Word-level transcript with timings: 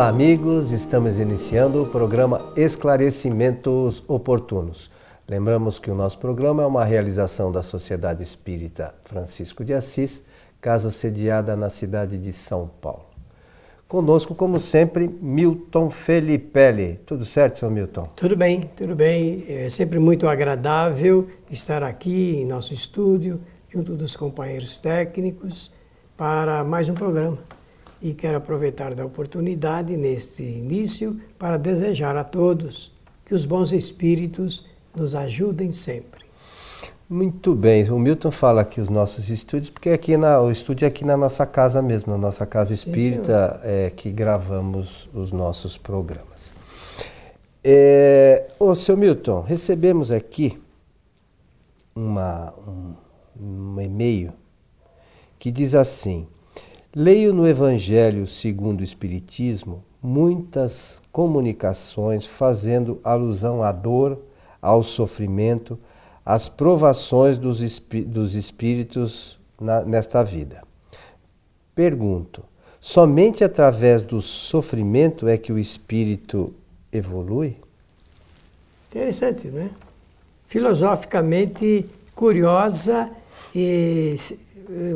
Olá, 0.00 0.08
amigos. 0.08 0.70
Estamos 0.70 1.18
iniciando 1.18 1.82
o 1.82 1.86
programa 1.86 2.54
Esclarecimentos 2.56 4.02
Oportunos. 4.08 4.90
Lembramos 5.28 5.78
que 5.78 5.90
o 5.90 5.94
nosso 5.94 6.18
programa 6.18 6.62
é 6.62 6.66
uma 6.66 6.86
realização 6.86 7.52
da 7.52 7.62
Sociedade 7.62 8.22
Espírita 8.22 8.94
Francisco 9.04 9.62
de 9.62 9.74
Assis, 9.74 10.24
casa 10.58 10.90
sediada 10.90 11.54
na 11.54 11.68
cidade 11.68 12.18
de 12.18 12.32
São 12.32 12.66
Paulo. 12.80 13.04
Conosco, 13.86 14.34
como 14.34 14.58
sempre, 14.58 15.06
Milton 15.06 15.90
Felipelli. 15.90 16.98
Tudo 17.04 17.26
certo, 17.26 17.58
seu 17.58 17.70
Milton? 17.70 18.04
Tudo 18.16 18.34
bem, 18.34 18.70
tudo 18.74 18.96
bem. 18.96 19.44
É 19.46 19.68
sempre 19.68 19.98
muito 19.98 20.26
agradável 20.26 21.28
estar 21.50 21.82
aqui 21.82 22.36
em 22.36 22.46
nosso 22.46 22.72
estúdio, 22.72 23.38
junto 23.68 23.94
dos 23.94 24.16
companheiros 24.16 24.78
técnicos, 24.78 25.70
para 26.16 26.64
mais 26.64 26.88
um 26.88 26.94
programa. 26.94 27.59
E 28.02 28.14
quero 28.14 28.38
aproveitar 28.38 28.94
da 28.94 29.04
oportunidade 29.04 29.96
neste 29.96 30.42
início 30.42 31.20
para 31.38 31.56
desejar 31.56 32.16
a 32.16 32.24
todos 32.24 32.92
que 33.26 33.34
os 33.34 33.44
bons 33.44 33.72
espíritos 33.72 34.64
nos 34.94 35.14
ajudem 35.14 35.70
sempre. 35.70 36.20
Muito 37.08 37.56
bem, 37.56 37.90
o 37.90 37.98
Milton 37.98 38.30
fala 38.30 38.60
aqui 38.62 38.80
os 38.80 38.88
nossos 38.88 39.30
estúdios, 39.30 39.68
porque 39.68 39.90
aqui 39.90 40.16
na, 40.16 40.40
o 40.40 40.48
estúdio 40.48 40.84
é 40.84 40.88
aqui 40.88 41.04
na 41.04 41.16
nossa 41.16 41.44
casa 41.44 41.82
mesmo, 41.82 42.12
na 42.12 42.18
nossa 42.18 42.46
casa 42.46 42.72
espírita, 42.72 43.60
é, 43.64 43.90
que 43.90 44.12
gravamos 44.12 45.08
os 45.12 45.32
nossos 45.32 45.76
programas. 45.76 46.54
É, 47.64 48.48
ô, 48.60 48.74
seu 48.76 48.96
Milton, 48.96 49.42
recebemos 49.42 50.12
aqui 50.12 50.56
uma, 51.94 52.54
um, 52.66 52.94
um 53.40 53.80
e-mail 53.80 54.32
que 55.36 55.50
diz 55.50 55.74
assim: 55.74 56.28
Leio 56.94 57.32
no 57.32 57.46
Evangelho 57.46 58.26
segundo 58.26 58.80
o 58.80 58.84
Espiritismo 58.84 59.84
muitas 60.02 61.00
comunicações 61.12 62.26
fazendo 62.26 62.98
alusão 63.04 63.62
à 63.62 63.70
dor, 63.70 64.18
ao 64.60 64.82
sofrimento, 64.82 65.78
às 66.26 66.48
provações 66.48 67.38
dos, 67.38 67.60
espí 67.60 68.02
dos 68.02 68.34
espíritos 68.34 69.38
na, 69.60 69.82
nesta 69.82 70.24
vida. 70.24 70.64
Pergunto: 71.76 72.42
somente 72.80 73.44
através 73.44 74.02
do 74.02 74.20
sofrimento 74.20 75.28
é 75.28 75.38
que 75.38 75.52
o 75.52 75.58
espírito 75.60 76.52
evolui? 76.92 77.56
Interessante, 78.90 79.46
não 79.46 79.60
é? 79.60 79.70
Filosoficamente 80.48 81.88
curiosa 82.16 83.08
e 83.54 84.16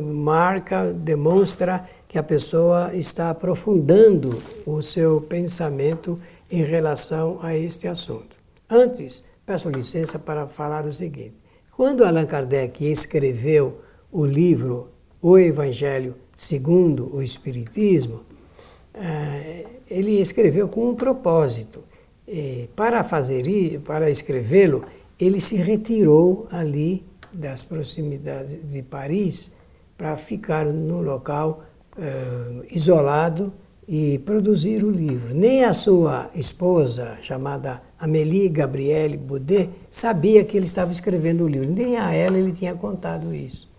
marca, 0.02 0.92
demonstra 0.92 1.88
que 2.08 2.18
a 2.18 2.22
pessoa 2.22 2.94
está 2.94 3.30
aprofundando 3.30 4.40
o 4.66 4.80
seu 4.82 5.20
pensamento 5.20 6.18
em 6.50 6.62
relação 6.62 7.38
a 7.42 7.56
este 7.56 7.88
assunto. 7.88 8.36
Antes, 8.68 9.24
peço 9.44 9.68
licença 9.68 10.18
para 10.18 10.46
falar 10.46 10.86
o 10.86 10.92
seguinte: 10.92 11.34
quando 11.72 12.04
Allan 12.04 12.26
Kardec 12.26 12.84
escreveu 12.84 13.80
o 14.12 14.24
livro 14.24 14.90
O 15.20 15.38
Evangelho 15.38 16.14
segundo 16.34 17.14
o 17.14 17.22
Espiritismo, 17.22 18.20
eh, 18.94 19.66
ele 19.88 20.20
escreveu 20.20 20.68
com 20.68 20.88
um 20.88 20.94
propósito. 20.94 21.82
Para 22.74 23.04
fazer 23.04 23.44
para 23.84 24.10
escrevê-lo, 24.10 24.84
ele 25.20 25.40
se 25.40 25.56
retirou 25.56 26.48
ali 26.50 27.04
das 27.34 27.62
proximidades 27.62 28.66
de 28.68 28.82
Paris 28.82 29.50
para 29.96 30.16
ficar 30.16 30.66
no 30.66 31.00
local 31.02 31.64
uh, 31.96 32.64
isolado 32.70 33.52
e 33.86 34.18
produzir 34.20 34.82
o 34.82 34.90
livro. 34.90 35.34
Nem 35.34 35.64
a 35.64 35.74
sua 35.74 36.30
esposa, 36.34 37.18
chamada 37.22 37.82
Amélie 37.98 38.48
Gabrielle 38.48 39.16
Baudet, 39.16 39.70
sabia 39.90 40.44
que 40.44 40.56
ele 40.56 40.66
estava 40.66 40.92
escrevendo 40.92 41.44
o 41.44 41.48
livro. 41.48 41.70
Nem 41.70 41.96
a 41.96 42.12
ela 42.12 42.38
ele 42.38 42.52
tinha 42.52 42.74
contado 42.74 43.34
isso. 43.34 43.72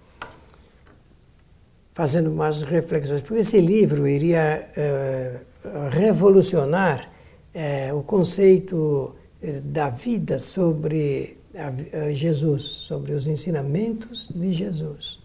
Fazendo 1.93 2.29
umas 2.29 2.61
reflexões, 2.61 3.21
porque 3.21 3.41
esse 3.41 3.59
livro 3.59 4.07
iria 4.07 4.67
uh, 4.77 5.89
revolucionar 5.89 7.09
uh, 7.53 7.97
o 7.97 8.03
conceito 8.03 9.15
da 9.63 9.89
vida 9.89 10.39
sobre 10.39 11.37
Jesus, 12.13 12.63
sobre 12.63 13.13
os 13.13 13.27
ensinamentos 13.27 14.29
de 14.33 14.51
Jesus. 14.51 15.19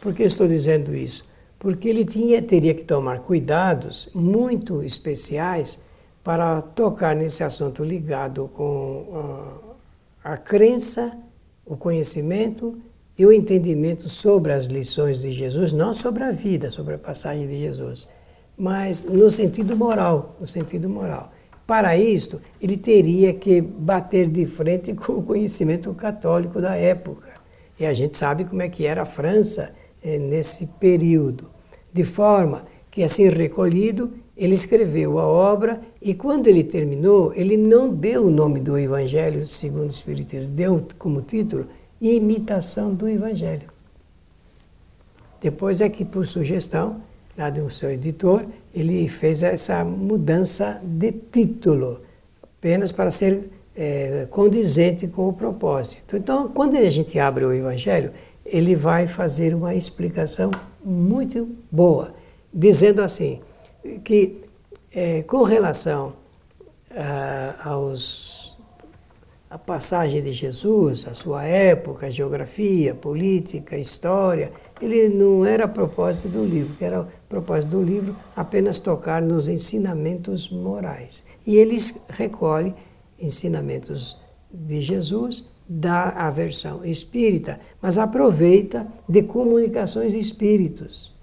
Por 0.00 0.14
que 0.14 0.22
estou 0.22 0.46
dizendo 0.46 0.94
isso? 0.94 1.24
Porque 1.58 1.88
ele 1.88 2.04
tinha, 2.04 2.40
teria 2.40 2.74
que 2.74 2.84
tomar 2.84 3.20
cuidados 3.20 4.08
muito 4.14 4.82
especiais 4.82 5.78
para 6.22 6.62
tocar 6.62 7.16
nesse 7.16 7.42
assunto 7.42 7.82
ligado 7.82 8.48
com 8.54 9.66
a, 10.24 10.32
a 10.32 10.36
crença, 10.36 11.16
o 11.66 11.76
conhecimento 11.76 12.78
e 13.16 13.26
o 13.26 13.32
entendimento 13.32 14.08
sobre 14.08 14.52
as 14.52 14.66
lições 14.66 15.20
de 15.20 15.32
Jesus, 15.32 15.72
não 15.72 15.92
sobre 15.92 16.22
a 16.22 16.30
vida, 16.30 16.70
sobre 16.70 16.94
a 16.94 16.98
passagem 16.98 17.48
de 17.48 17.58
Jesus, 17.58 18.06
mas 18.56 19.02
no 19.02 19.30
sentido 19.30 19.76
moral, 19.76 20.36
no 20.38 20.46
sentido 20.46 20.88
moral. 20.88 21.32
Para 21.68 21.98
isto, 21.98 22.40
ele 22.62 22.78
teria 22.78 23.34
que 23.34 23.60
bater 23.60 24.26
de 24.26 24.46
frente 24.46 24.94
com 24.94 25.12
o 25.12 25.22
conhecimento 25.22 25.92
católico 25.92 26.62
da 26.62 26.74
época. 26.74 27.28
E 27.78 27.84
a 27.84 27.92
gente 27.92 28.16
sabe 28.16 28.46
como 28.46 28.62
é 28.62 28.70
que 28.70 28.86
era 28.86 29.02
a 29.02 29.04
França 29.04 29.74
é, 30.02 30.18
nesse 30.18 30.64
período. 30.64 31.50
De 31.92 32.04
forma 32.04 32.64
que, 32.90 33.02
assim 33.02 33.28
recolhido, 33.28 34.14
ele 34.34 34.54
escreveu 34.54 35.18
a 35.18 35.26
obra 35.26 35.78
e, 36.00 36.14
quando 36.14 36.46
ele 36.46 36.64
terminou, 36.64 37.34
ele 37.34 37.58
não 37.58 37.90
deu 37.94 38.24
o 38.24 38.30
nome 38.30 38.60
do 38.60 38.78
Evangelho 38.78 39.46
segundo 39.46 39.88
o 39.88 39.92
Espiritismo, 39.92 40.48
deu 40.48 40.88
como 40.98 41.20
título 41.20 41.66
Imitação 42.00 42.94
do 42.94 43.06
Evangelho. 43.06 43.68
Depois 45.38 45.82
é 45.82 45.90
que, 45.90 46.02
por 46.02 46.26
sugestão 46.26 47.02
lá 47.38 47.50
do 47.50 47.70
seu 47.70 47.92
editor, 47.92 48.44
ele 48.74 49.06
fez 49.08 49.44
essa 49.44 49.84
mudança 49.84 50.80
de 50.82 51.12
título, 51.12 52.00
apenas 52.42 52.90
para 52.90 53.12
ser 53.12 53.48
é, 53.76 54.26
condizente 54.28 55.06
com 55.06 55.28
o 55.28 55.32
propósito. 55.32 56.16
Então, 56.16 56.48
quando 56.48 56.76
a 56.76 56.90
gente 56.90 57.16
abre 57.18 57.44
o 57.44 57.52
Evangelho, 57.52 58.10
ele 58.44 58.74
vai 58.74 59.06
fazer 59.06 59.54
uma 59.54 59.74
explicação 59.74 60.50
muito 60.84 61.48
boa, 61.70 62.12
dizendo 62.52 63.00
assim, 63.02 63.40
que 64.02 64.42
é, 64.92 65.22
com 65.22 65.44
relação 65.44 66.14
a, 66.90 67.70
aos, 67.70 68.56
a 69.48 69.58
passagem 69.58 70.22
de 70.22 70.32
Jesus, 70.32 71.06
a 71.06 71.14
sua 71.14 71.44
época, 71.44 72.06
a 72.06 72.10
geografia, 72.10 72.94
política, 72.94 73.76
história, 73.76 74.50
ele 74.80 75.08
não 75.08 75.44
era 75.44 75.68
propósito 75.68 76.28
do 76.28 76.44
livro, 76.44 76.74
era 76.80 77.06
propósito 77.28 77.70
do 77.70 77.82
livro 77.82 78.16
apenas 78.34 78.78
tocar 78.78 79.20
nos 79.20 79.48
ensinamentos 79.48 80.50
morais. 80.50 81.24
E 81.46 81.56
ele 81.56 81.76
recolhe 82.08 82.74
ensinamentos 83.18 84.18
de 84.50 84.80
Jesus 84.80 85.44
da 85.68 86.30
versão 86.30 86.84
espírita, 86.84 87.60
mas 87.80 87.98
aproveita 87.98 88.86
de 89.08 89.22
comunicações 89.22 90.12
de 90.12 90.18
espíritos. 90.18 91.14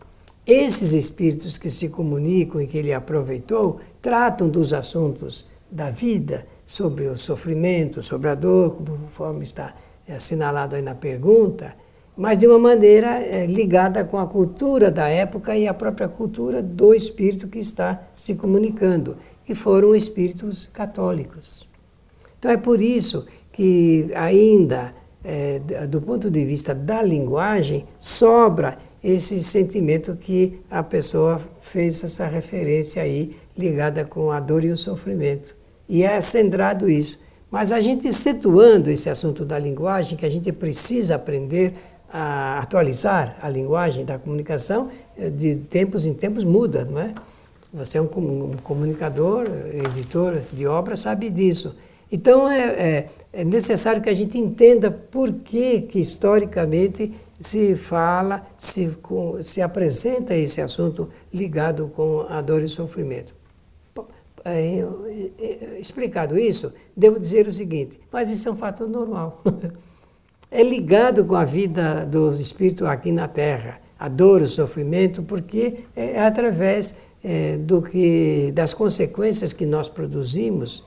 Esses 0.46 0.94
espíritos 0.94 1.58
que 1.58 1.72
se 1.72 1.90
comunicam 1.90 2.62
e 2.62 2.68
que 2.68 2.78
ele 2.78 2.94
aproveitou 2.94 3.80
tratam 4.02 4.48
dos 4.48 4.74
assuntos 4.74 5.48
da 5.72 5.90
vida, 5.90 6.46
sobre 6.66 7.08
o 7.08 7.18
sofrimento, 7.18 8.02
sobre 8.02 8.30
a 8.30 8.36
dor, 8.36 8.78
conforme 8.78 9.44
está 9.44 9.76
assinalado 10.08 10.76
aí 10.76 10.82
na 10.82 10.96
pergunta, 10.96 11.75
mas 12.17 12.38
de 12.38 12.47
uma 12.47 12.59
maneira 12.59 13.21
é, 13.21 13.45
ligada 13.45 14.06
com 14.06 14.17
a 14.17 14.25
cultura 14.25 14.89
da 14.89 15.07
época 15.07 15.56
e 15.56 15.67
a 15.67 15.73
própria 15.73 16.07
cultura 16.07 16.62
do 16.62 16.94
espírito 16.94 17.47
que 17.47 17.59
está 17.59 18.01
se 18.13 18.35
comunicando, 18.35 19.17
e 19.47 19.53
foram 19.53 19.95
espíritos 19.95 20.67
católicos. 20.73 21.67
Então 22.39 22.51
é 22.51 22.57
por 22.57 22.81
isso 22.81 23.25
que 23.51 24.09
ainda, 24.15 24.94
é, 25.23 25.59
do 25.88 26.01
ponto 26.01 26.29
de 26.31 26.44
vista 26.45 26.73
da 26.73 27.01
linguagem, 27.01 27.85
sobra 28.00 28.77
esse 29.03 29.39
sentimento 29.44 30.15
que 30.15 30.59
a 30.69 30.81
pessoa 30.81 31.39
fez 31.62 32.03
essa 32.03 32.25
referência 32.25 33.03
aí, 33.03 33.35
ligada 33.56 34.03
com 34.03 34.31
a 34.31 34.39
dor 34.39 34.65
e 34.65 34.71
o 34.71 34.77
sofrimento. 34.77 35.56
E 35.88 36.03
é 36.03 36.19
centrado 36.21 36.89
isso. 36.89 37.19
Mas 37.51 37.71
a 37.71 37.79
gente 37.79 38.12
situando 38.12 38.89
esse 38.89 39.09
assunto 39.09 39.45
da 39.45 39.59
linguagem, 39.59 40.17
que 40.17 40.25
a 40.25 40.29
gente 40.29 40.51
precisa 40.51 41.15
aprender 41.15 41.73
a 42.17 42.59
atualizar 42.59 43.35
a 43.41 43.50
linguagem 43.50 44.06
da 44.06 44.17
comunicação, 44.17 44.89
é, 45.17 45.29
de 45.29 45.57
tempos 45.57 46.06
em 46.06 46.13
tempos 46.13 46.45
muda, 46.45 46.85
não 46.85 46.97
é? 46.97 47.13
Você 47.73 47.97
é 47.97 48.01
um 48.01 48.07
comunicador, 48.63 49.45
editor 49.73 50.39
de 50.53 50.65
obra, 50.65 50.95
sabe 50.95 51.29
disso. 51.29 51.75
Então, 52.09 52.50
é, 52.50 52.62
é, 52.62 53.09
é 53.33 53.44
necessário 53.44 54.01
que 54.01 54.09
a 54.09 54.13
gente 54.13 54.38
entenda 54.38 54.89
por 54.89 55.29
que, 55.33 55.81
que 55.81 56.00
historicamente 56.00 57.13
se 57.38 57.75
fala, 57.75 58.47
se, 58.57 58.97
se 59.44 59.62
apresenta 59.62 60.33
esse 60.33 60.62
assunto 60.62 61.09
ligado 61.33 61.91
com 61.94 62.25
a 62.29 62.39
dor 62.39 62.63
e 62.63 62.69
sofrimento. 62.69 63.33
é, 64.45 64.85
é, 65.38 65.79
explicado 65.81 66.39
isso, 66.39 66.71
devo 66.95 67.19
dizer 67.19 67.45
o 67.45 67.51
seguinte: 67.51 68.00
mas 68.09 68.29
isso 68.29 68.47
é 68.47 68.51
um 68.53 68.56
fato 68.56 68.88
normal. 68.88 69.44
é 70.56 70.63
ligado 70.63 71.25
com 71.25 71.36
a 71.36 71.44
vida 71.44 72.06
do 72.06 72.31
espírito 72.31 72.86
aqui 72.86 73.12
na 73.12 73.28
Terra, 73.28 73.81
a 74.00 74.07
dor, 74.07 74.42
o 74.42 74.48
sofrimento, 74.48 75.22
porque 75.22 75.80
é 75.94 76.25
através 76.25 76.96
é, 77.22 77.57
do 77.57 77.81
que 77.81 78.54
das 78.54 78.74
consequências 78.74 79.52
que 79.52 79.66
nós 79.66 79.90
produzimos 79.90 80.86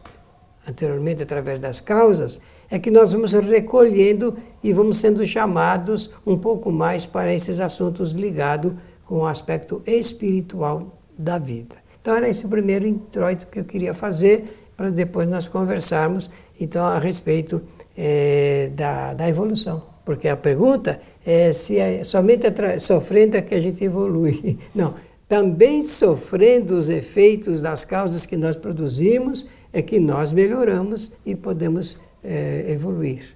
anteriormente 0.66 1.22
através 1.22 1.58
das 1.58 1.80
causas, 1.80 2.40
é 2.70 2.78
que 2.78 2.90
nós 2.90 3.12
vamos 3.12 3.34
recolhendo 3.34 4.38
e 4.62 4.72
vamos 4.72 4.96
sendo 4.96 5.26
chamados 5.26 6.10
um 6.26 6.38
pouco 6.38 6.72
mais 6.72 7.04
para 7.04 7.32
esses 7.34 7.60
assuntos 7.60 8.12
ligados 8.12 8.72
com 9.04 9.18
o 9.18 9.26
aspecto 9.26 9.82
espiritual 9.86 10.98
da 11.18 11.38
vida. 11.38 11.76
Então 12.00 12.16
era 12.16 12.28
esse 12.28 12.46
o 12.46 12.48
primeiro 12.48 12.86
introito 12.86 13.46
que 13.48 13.60
eu 13.60 13.64
queria 13.64 13.92
fazer 13.92 14.70
para 14.74 14.88
depois 14.88 15.28
nós 15.28 15.46
conversarmos 15.46 16.30
então 16.58 16.84
a 16.84 16.98
respeito 16.98 17.62
é, 17.98 18.70
da, 18.74 19.12
da 19.12 19.28
evolução. 19.28 19.82
Porque 20.04 20.28
a 20.28 20.36
pergunta 20.36 21.00
é 21.26 21.52
se 21.52 21.78
é 21.78 22.04
somente 22.04 22.46
sofrendo 22.78 23.36
é 23.36 23.42
que 23.42 23.54
a 23.54 23.60
gente 23.60 23.84
evolui. 23.84 24.58
Não, 24.72 24.94
também 25.28 25.82
sofrendo 25.82 26.76
os 26.76 26.88
efeitos 26.88 27.60
das 27.60 27.84
causas 27.84 28.24
que 28.24 28.36
nós 28.36 28.56
produzimos 28.56 29.46
é 29.72 29.82
que 29.82 29.98
nós 29.98 30.32
melhoramos 30.32 31.12
e 31.26 31.34
podemos 31.34 32.00
é, 32.24 32.64
evoluir. 32.68 33.34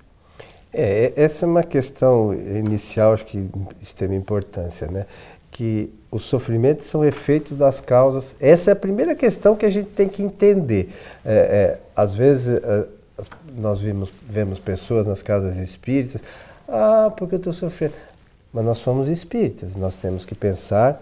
É, 0.73 1.13
essa 1.17 1.45
é 1.45 1.49
uma 1.49 1.63
questão 1.63 2.33
inicial, 2.33 3.13
acho 3.13 3.27
que 3.27 3.45
extrema 3.83 4.15
importância, 4.15 4.87
né? 4.87 5.05
Que 5.51 5.93
os 6.11 6.23
sofrimentos 6.23 6.87
são 6.87 7.05
efeitos 7.05 7.59
das 7.59 7.79
causas. 7.79 8.35
Essa 8.41 8.71
é 8.71 8.73
a 8.73 8.77
primeira 8.77 9.15
questão 9.15 9.55
que 9.55 9.67
a 9.67 9.71
gente 9.71 9.91
tem 9.91 10.09
que 10.09 10.23
entender. 10.23 10.89
É, 11.23 11.35
é, 11.35 11.79
às 11.95 12.15
vezes 12.15 12.59
é, 12.63 12.89
nós 13.57 13.81
vemos, 13.81 14.13
vemos 14.29 14.59
pessoas 14.59 15.07
nas 15.07 15.23
casas 15.23 15.57
espíritas, 15.57 16.23
ah, 16.69 17.13
porque 17.17 17.35
eu 17.35 17.39
estou 17.39 17.53
sofrendo. 17.53 17.95
Mas 18.53 18.65
nós 18.65 18.79
somos 18.79 19.09
espíritas, 19.09 19.75
nós 19.75 19.97
temos 19.97 20.25
que 20.25 20.35
pensar 20.35 21.01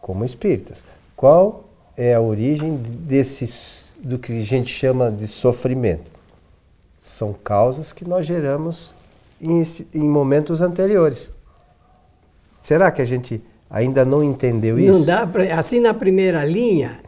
como 0.00 0.24
espíritas. 0.24 0.82
Qual 1.14 1.64
é 1.96 2.14
a 2.14 2.20
origem 2.20 2.76
desses 2.76 3.84
do 4.04 4.18
que 4.18 4.32
a 4.32 4.44
gente 4.44 4.70
chama 4.70 5.10
de 5.10 5.26
sofrimento. 5.26 6.10
São 7.00 7.32
causas 7.32 7.92
que 7.92 8.06
nós 8.06 8.26
geramos 8.26 8.94
em, 9.40 9.62
em 9.94 10.08
momentos 10.08 10.60
anteriores. 10.60 11.30
Será 12.60 12.90
que 12.90 13.00
a 13.00 13.04
gente 13.04 13.42
ainda 13.68 14.04
não 14.04 14.22
entendeu 14.22 14.78
isso? 14.78 14.92
Não 14.92 15.04
dá 15.04 15.26
pra, 15.26 15.58
assim 15.58 15.80
na 15.80 15.94
primeira 15.94 16.44
linha, 16.44 16.98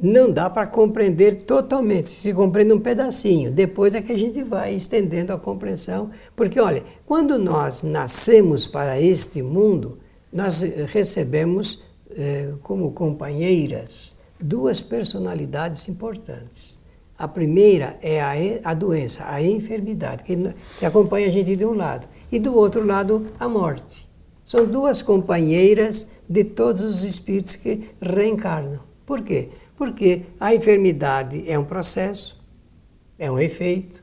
não 0.00 0.30
dá 0.30 0.50
para 0.50 0.66
compreender 0.66 1.42
totalmente. 1.42 2.08
Se 2.08 2.32
compreende 2.32 2.72
um 2.72 2.80
pedacinho. 2.80 3.50
Depois 3.50 3.94
é 3.94 4.02
que 4.02 4.12
a 4.12 4.18
gente 4.18 4.42
vai 4.42 4.74
estendendo 4.74 5.32
a 5.32 5.38
compreensão. 5.38 6.10
Porque, 6.34 6.60
olha, 6.60 6.84
quando 7.06 7.38
nós 7.38 7.82
nascemos 7.82 8.66
para 8.66 9.00
este 9.00 9.40
mundo, 9.40 9.98
nós 10.32 10.60
recebemos 10.60 11.82
eh, 12.10 12.52
como 12.62 12.92
companheiras 12.92 14.14
duas 14.40 14.80
personalidades 14.80 15.88
importantes. 15.88 16.78
A 17.18 17.26
primeira 17.26 17.96
é 18.02 18.20
a, 18.20 18.70
a 18.70 18.74
doença, 18.74 19.24
a 19.26 19.42
enfermidade, 19.42 20.22
que, 20.22 20.36
que 20.78 20.84
acompanha 20.84 21.28
a 21.28 21.30
gente 21.30 21.56
de 21.56 21.64
um 21.64 21.72
lado, 21.72 22.06
e 22.30 22.38
do 22.38 22.54
outro 22.54 22.84
lado, 22.84 23.28
a 23.40 23.48
morte. 23.48 24.06
São 24.44 24.66
duas 24.66 25.02
companheiras 25.02 26.08
de 26.28 26.44
todos 26.44 26.82
os 26.82 27.02
espíritos 27.04 27.56
que 27.56 27.88
reencarnam. 28.00 28.80
Por 29.06 29.22
quê? 29.22 29.48
Porque 29.76 30.22
a 30.40 30.54
enfermidade 30.54 31.44
é 31.48 31.58
um 31.58 31.64
processo, 31.64 32.40
é 33.18 33.30
um 33.30 33.38
efeito. 33.38 34.02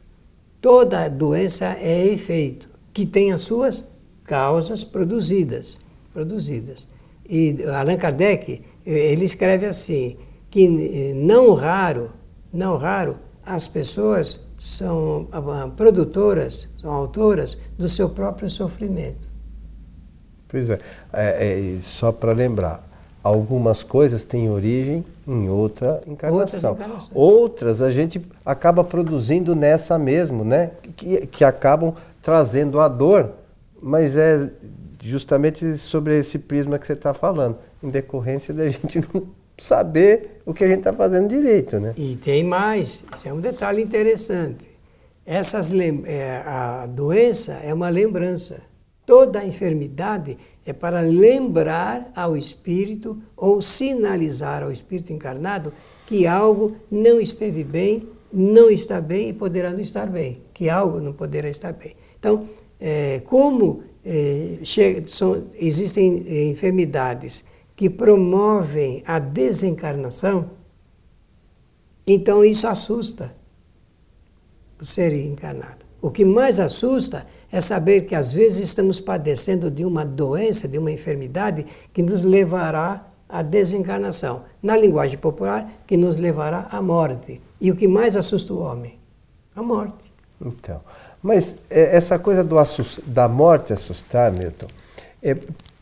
Toda 0.62 1.10
doença 1.10 1.76
é 1.80 2.08
efeito, 2.08 2.70
que 2.94 3.06
tem 3.06 3.32
as 3.32 3.42
suas 3.42 3.88
causas 4.24 4.84
produzidas. 4.84 5.80
produzidas. 6.14 6.88
E 7.28 7.64
Allan 7.64 7.98
Kardec 7.98 8.62
ele 8.86 9.26
escreve 9.26 9.66
assim, 9.66 10.18
que 10.50 11.14
não 11.16 11.54
raro, 11.54 12.12
não 12.52 12.78
raro, 12.78 13.18
as 13.46 13.68
pessoas 13.68 14.46
são 14.58 15.28
ah, 15.32 15.70
produtoras, 15.76 16.70
são 16.80 16.92
autoras 16.92 17.58
do 17.78 17.90
seu 17.90 18.10
próprio 18.10 18.50
sofrimento. 18.50 19.32
Pois 20.48 20.70
é, 20.70 20.80
é, 21.12 21.76
é 21.76 21.80
só 21.82 22.12
para 22.12 22.32
lembrar, 22.32 22.88
algumas 23.24 23.82
coisas 23.82 24.24
têm 24.24 24.50
origem 24.50 25.06
em 25.26 25.50
outra 25.50 26.02
encarnação. 26.06 26.78
Outras 27.14 27.82
a 27.82 27.90
gente 27.90 28.22
acaba 28.46 28.84
produzindo 28.84 29.56
nessa 29.56 29.98
mesmo, 29.98 30.44
né? 30.44 30.72
Que, 30.98 31.26
que 31.28 31.46
acabam 31.46 31.94
trazendo 32.22 32.80
a 32.82 32.90
dor, 32.90 33.32
mas 33.82 34.18
é 34.18 34.52
justamente 35.02 35.78
sobre 35.78 36.18
esse 36.18 36.38
prisma 36.38 36.78
que 36.78 36.86
você 36.86 36.94
está 36.94 37.14
falando, 37.14 37.58
em 37.82 37.90
decorrência 37.90 38.54
da 38.54 38.68
gente 38.70 39.00
não 39.00 39.28
saber 39.58 40.42
o 40.46 40.54
que 40.54 40.64
a 40.64 40.68
gente 40.68 40.80
está 40.80 40.92
fazendo 40.92 41.30
direito, 41.30 41.80
né? 41.80 41.94
E 41.96 42.16
tem 42.18 42.44
mais, 42.44 43.04
isso 43.16 43.28
é 43.28 43.34
um 43.34 43.40
detalhe 43.40 43.82
interessante. 43.82 44.70
Essas, 45.26 45.72
é, 46.06 46.44
a 46.46 46.86
doença 46.86 47.54
é 47.64 47.74
uma 47.74 47.88
lembrança. 47.88 48.60
Toda 49.06 49.44
enfermidade 49.44 50.38
é 50.66 50.72
para 50.72 51.02
lembrar 51.02 52.12
ao 52.16 52.38
espírito 52.38 53.22
ou 53.36 53.62
sinalizar 53.62 54.64
ao 54.64 54.72
espírito 54.72 55.12
encarnado 55.12 55.74
que 56.06 56.26
algo 56.26 56.76
não 56.90 57.20
esteve 57.20 57.64
bem, 57.64 58.08
não 58.32 58.70
está 58.70 59.02
bem 59.02 59.30
e 59.30 59.34
poderá 59.34 59.72
não 59.72 59.80
estar 59.80 60.08
bem, 60.08 60.42
que 60.54 60.70
algo 60.70 61.00
não 61.00 61.14
poderá 61.14 61.50
estar 61.50 61.74
bem. 61.74 61.96
Então, 62.18 62.48
é, 62.80 63.22
como 63.26 63.84
é, 64.04 64.60
chega, 64.64 65.06
são, 65.08 65.46
existem 65.56 66.26
é, 66.28 66.48
enfermidades 66.48 67.44
que 67.76 67.90
promovem 67.90 69.04
a 69.06 69.20
desencarnação, 69.20 70.52
então 72.06 72.44
isso 72.44 72.68
assusta 72.68 73.34
o 74.80 74.86
ser 74.86 75.14
encarnado. 75.14 75.86
O 76.02 76.12
que 76.12 76.26
mais 76.26 76.60
assusta 76.60 77.26
é 77.54 77.62
saber 77.62 78.08
que 78.08 78.16
às 78.16 78.34
vezes 78.34 78.68
estamos 78.68 79.00
padecendo 79.00 79.70
de 79.70 79.86
uma 79.86 80.04
doença, 80.04 80.68
de 80.68 80.80
uma 80.80 80.92
enfermidade 80.92 81.68
que 81.94 82.02
nos 82.02 82.24
levará 82.24 83.06
à 83.30 83.44
desencarnação. 83.44 84.42
Na 84.62 84.76
linguagem 84.76 85.20
popular, 85.20 85.72
que 85.86 85.96
nos 85.96 86.18
levará 86.18 86.68
à 86.72 86.82
morte. 86.82 87.40
E 87.62 87.70
o 87.70 87.76
que 87.76 87.88
mais 87.88 88.16
assusta 88.16 88.52
o 88.52 88.60
homem? 88.60 88.98
A 89.56 89.62
morte. 89.62 90.12
Então, 90.44 90.82
mas 91.22 91.56
é, 91.70 91.96
essa 91.96 92.18
coisa 92.18 92.44
do 92.44 92.56
da 93.06 93.28
morte 93.28 93.72
assustar, 93.72 94.32
Milton, 94.32 94.68
é 95.22 95.38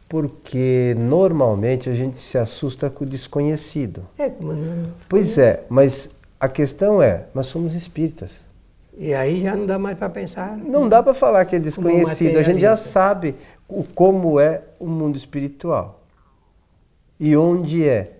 porque 0.09 0.93
normalmente 0.99 1.89
a 1.89 1.93
gente 1.93 2.19
se 2.19 2.37
assusta 2.37 2.89
com 2.89 3.05
o 3.05 3.07
desconhecido. 3.07 4.03
É, 4.17 4.29
como 4.29 4.51
não... 4.51 4.91
Pois 5.07 5.37
é, 5.37 5.63
mas 5.69 6.09
a 6.37 6.49
questão 6.49 7.01
é, 7.01 7.27
nós 7.33 7.47
somos 7.47 7.73
espíritas. 7.75 8.43
E 8.97 9.13
aí 9.13 9.43
já 9.43 9.55
não 9.55 9.65
dá 9.65 9.79
mais 9.79 9.97
para 9.97 10.09
pensar. 10.09 10.57
Não 10.57 10.87
dá 10.87 11.01
para 11.01 11.13
falar 11.13 11.45
que 11.45 11.55
é 11.55 11.59
desconhecido, 11.59 12.37
a 12.37 12.43
gente 12.43 12.59
já 12.59 12.75
sabe 12.75 13.35
o, 13.67 13.83
como 13.83 14.39
é 14.39 14.63
o 14.79 14.85
mundo 14.85 15.15
espiritual 15.15 16.01
e 17.19 17.37
onde 17.37 17.87
é. 17.87 18.13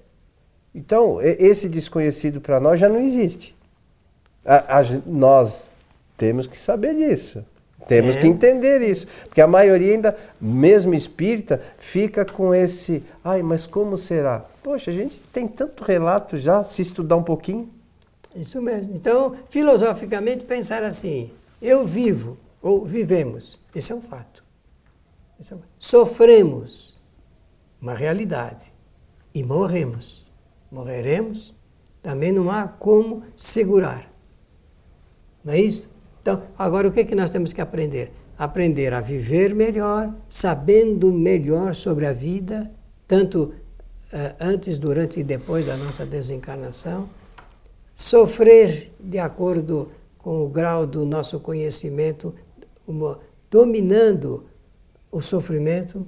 Então, 0.74 1.20
esse 1.22 1.68
desconhecido 1.68 2.40
para 2.40 2.60
nós 2.60 2.80
já 2.80 2.88
não 2.88 3.00
existe. 3.00 3.56
A, 4.46 4.80
a, 4.80 4.84
nós 5.06 5.70
temos 6.16 6.48
que 6.48 6.58
saber 6.58 6.96
disso. 6.96 7.44
Temos 7.88 8.16
é. 8.16 8.20
que 8.20 8.28
entender 8.28 8.82
isso. 8.82 9.08
Porque 9.26 9.42
a 9.42 9.48
maioria 9.48 9.94
ainda, 9.94 10.16
mesmo 10.40 10.94
espírita, 10.94 11.60
fica 11.78 12.24
com 12.24 12.54
esse. 12.54 13.04
Ai, 13.24 13.42
mas 13.42 13.66
como 13.66 13.98
será? 13.98 14.46
Poxa, 14.64 14.92
a 14.92 14.94
gente 14.94 15.16
tem 15.34 15.48
tanto 15.48 15.84
relato 15.84 16.38
já, 16.38 16.64
se 16.64 16.82
estudar 16.82 17.18
um 17.18 17.24
pouquinho. 17.24 17.70
Isso 18.36 18.62
mesmo. 18.62 18.96
Então, 18.96 19.38
filosoficamente, 19.50 20.46
pensar 20.46 20.84
assim: 20.84 21.32
eu 21.62 21.86
vivo, 21.86 22.38
ou 22.62 22.86
vivemos. 22.86 23.60
Esse 23.76 23.92
é 23.92 23.96
um 23.96 24.02
fato. 24.02 24.44
É 25.40 25.56
um. 25.56 25.60
Sofremos, 25.78 27.00
uma 27.82 27.94
realidade. 27.94 28.72
E 29.34 29.44
morremos. 29.44 30.28
Morreremos, 30.72 31.54
também 32.02 32.32
não 32.32 32.50
há 32.50 32.68
como 32.68 33.24
segurar. 33.36 34.12
Não 35.44 35.54
é 35.54 35.60
isso? 35.60 35.90
Então, 36.22 36.44
agora 36.58 36.88
o 36.88 36.92
que, 36.92 37.02
é 37.02 37.04
que 37.04 37.16
nós 37.16 37.30
temos 37.30 37.52
que 37.52 37.62
aprender? 37.62 38.12
Aprender 38.38 38.94
a 38.94 39.02
viver 39.02 39.54
melhor, 39.54 40.14
sabendo 40.30 41.12
melhor 41.12 41.76
sobre 41.76 42.06
a 42.06 42.14
vida, 42.14 42.72
tanto 43.08 43.44
uh, 43.44 44.36
antes, 44.40 44.78
durante 44.78 45.20
e 45.20 45.24
depois 45.24 45.66
da 45.66 45.76
nossa 45.76 46.06
desencarnação, 46.06 47.10
sofrer 48.02 48.94
de 49.00 49.20
acordo 49.20 49.92
com 50.18 50.46
o 50.46 50.50
grau 50.50 50.86
do 50.86 51.06
nosso 51.06 51.40
conhecimento, 51.40 52.34
uma, 52.88 53.20
dominando 53.50 54.46
o 55.12 55.22
sofrimento, 55.22 56.06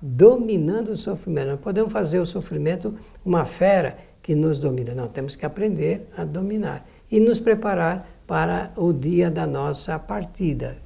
dominando 0.00 0.92
o 0.92 0.96
sofrimento. 0.96 1.48
Nós 1.48 1.60
podemos 1.60 1.92
fazer 1.92 2.20
o 2.20 2.26
sofrimento 2.26 2.94
uma 3.24 3.44
fera 3.44 3.92
que 3.92 4.10
que 4.22 4.34
nos 4.34 4.58
domina. 4.58 4.94
Não, 4.94 5.08
temos 5.08 5.34
que 5.34 5.46
aprender 5.46 6.06
a 6.16 6.24
dominar 6.24 6.88
e 7.10 7.18
nos 7.18 7.38
preparar 7.40 8.08
para 8.26 8.72
o 8.76 8.92
dia 8.92 9.30
da 9.30 9.46
nossa 9.46 9.98
partida. 9.98 10.78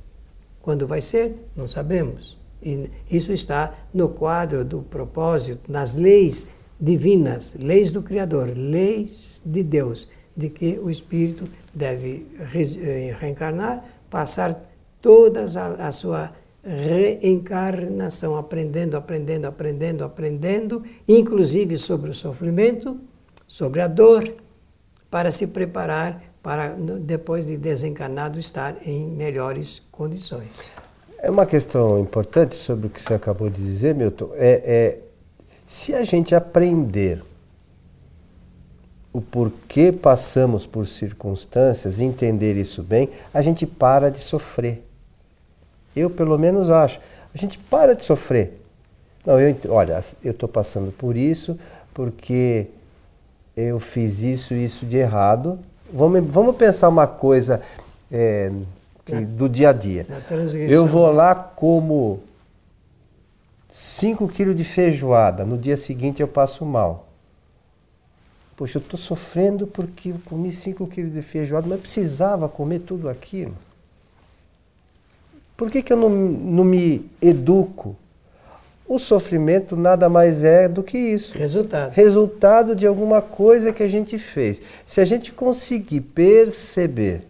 Quando 0.62 0.86
vai 0.86 1.02
ser, 1.02 1.46
não 1.54 1.68
sabemos. 1.68 2.38
E 2.62 2.90
isso 3.10 3.32
está 3.32 3.74
no 3.92 4.08
quadro 4.08 4.64
do 4.64 4.80
propósito, 4.82 5.70
nas 5.70 5.94
leis 5.94 6.48
divinas, 6.80 7.54
leis 7.58 7.90
do 7.90 8.02
Criador, 8.02 8.50
leis 8.56 9.42
de 9.44 9.62
Deus, 9.62 10.08
de 10.36 10.48
que 10.48 10.78
o 10.82 10.90
espírito 10.90 11.44
deve 11.72 12.26
eh, 12.40 13.16
reencarnar, 13.18 13.84
passar 14.10 14.60
toda 15.00 15.44
a, 15.44 15.92
sua 15.92 16.32
reencarnação, 16.64 18.36
aprendendo, 18.36 18.96
aprendendo, 18.96 19.46
aprendendo, 19.46 20.04
aprendendo, 20.04 20.82
inclusive 21.06 21.76
sobre 21.76 22.10
o 22.10 22.14
sofrimento, 22.14 22.98
sobre 23.46 23.80
a 23.80 23.86
dor, 23.86 24.24
para 25.10 25.30
se 25.30 25.46
preparar 25.46 26.22
para, 26.42 26.76
depois 27.00 27.46
de 27.46 27.56
desencarnado, 27.56 28.38
estar 28.38 28.76
em 28.86 29.06
melhores 29.06 29.82
condições. 29.92 30.50
É 31.18 31.30
uma 31.30 31.46
questão 31.46 31.98
importante 31.98 32.54
sobre 32.54 32.86
o 32.86 32.90
que 32.90 33.00
você 33.00 33.14
acabou 33.14 33.48
de 33.48 33.62
dizer, 33.62 33.94
Milton. 33.94 34.30
É, 34.34 34.62
é 34.64 34.98
se 35.64 35.94
a 35.94 36.02
gente 36.02 36.34
aprender 36.34 37.22
o 39.14 39.20
porquê 39.20 39.92
passamos 39.92 40.66
por 40.66 40.88
circunstâncias, 40.88 42.00
entender 42.00 42.56
isso 42.56 42.82
bem, 42.82 43.08
a 43.32 43.40
gente 43.40 43.64
para 43.64 44.10
de 44.10 44.18
sofrer. 44.18 44.84
Eu, 45.94 46.10
pelo 46.10 46.36
menos, 46.36 46.68
acho. 46.68 46.98
A 47.32 47.38
gente 47.38 47.56
para 47.56 47.94
de 47.94 48.04
sofrer. 48.04 48.60
Não, 49.24 49.40
eu, 49.40 49.56
olha, 49.68 50.00
eu 50.24 50.32
estou 50.32 50.48
passando 50.48 50.90
por 50.90 51.16
isso 51.16 51.56
porque 51.94 52.66
eu 53.56 53.78
fiz 53.78 54.18
isso 54.18 54.52
e 54.52 54.64
isso 54.64 54.84
de 54.84 54.96
errado. 54.96 55.60
Vamos, 55.92 56.28
vamos 56.28 56.56
pensar 56.56 56.88
uma 56.88 57.06
coisa 57.06 57.62
é, 58.10 58.50
que, 59.04 59.14
do 59.14 59.48
dia 59.48 59.68
a 59.68 59.72
dia. 59.72 60.04
Eu 60.68 60.86
vou 60.86 61.08
lá 61.12 61.36
como 61.36 62.18
5 63.72 64.26
quilos 64.26 64.56
de 64.56 64.64
feijoada, 64.64 65.44
no 65.44 65.56
dia 65.56 65.76
seguinte 65.76 66.20
eu 66.20 66.26
passo 66.26 66.66
mal. 66.66 67.03
Poxa, 68.56 68.78
eu 68.78 68.82
estou 68.82 68.98
sofrendo 68.98 69.66
porque 69.66 70.10
eu 70.10 70.20
comi 70.24 70.52
5 70.52 70.86
quilos 70.86 71.12
de 71.12 71.22
feijoada, 71.22 71.66
mas 71.66 71.80
precisava 71.80 72.48
comer 72.48 72.80
tudo 72.80 73.08
aquilo. 73.08 73.56
Por 75.56 75.70
que, 75.70 75.82
que 75.82 75.92
eu 75.92 75.96
não, 75.96 76.10
não 76.10 76.64
me 76.64 77.08
educo? 77.20 77.96
O 78.86 78.98
sofrimento 78.98 79.76
nada 79.76 80.08
mais 80.08 80.44
é 80.44 80.68
do 80.68 80.82
que 80.82 80.98
isso. 80.98 81.36
Resultado. 81.38 81.92
Resultado 81.92 82.76
de 82.76 82.86
alguma 82.86 83.22
coisa 83.22 83.72
que 83.72 83.82
a 83.82 83.88
gente 83.88 84.18
fez. 84.18 84.60
Se 84.84 85.00
a 85.00 85.04
gente 85.04 85.32
conseguir 85.32 86.00
perceber 86.02 87.22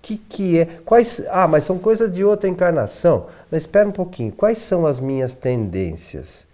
que 0.00 0.16
que 0.16 0.58
é, 0.58 0.66
quais, 0.84 1.22
ah, 1.28 1.46
mas 1.48 1.64
são 1.64 1.78
coisas 1.78 2.12
de 2.12 2.24
outra 2.24 2.48
encarnação. 2.48 3.26
Mas 3.50 3.62
espera 3.62 3.88
um 3.88 3.92
pouquinho, 3.92 4.32
quais 4.32 4.58
são 4.58 4.86
as 4.86 5.00
minhas 5.00 5.34
tendências? 5.34 6.46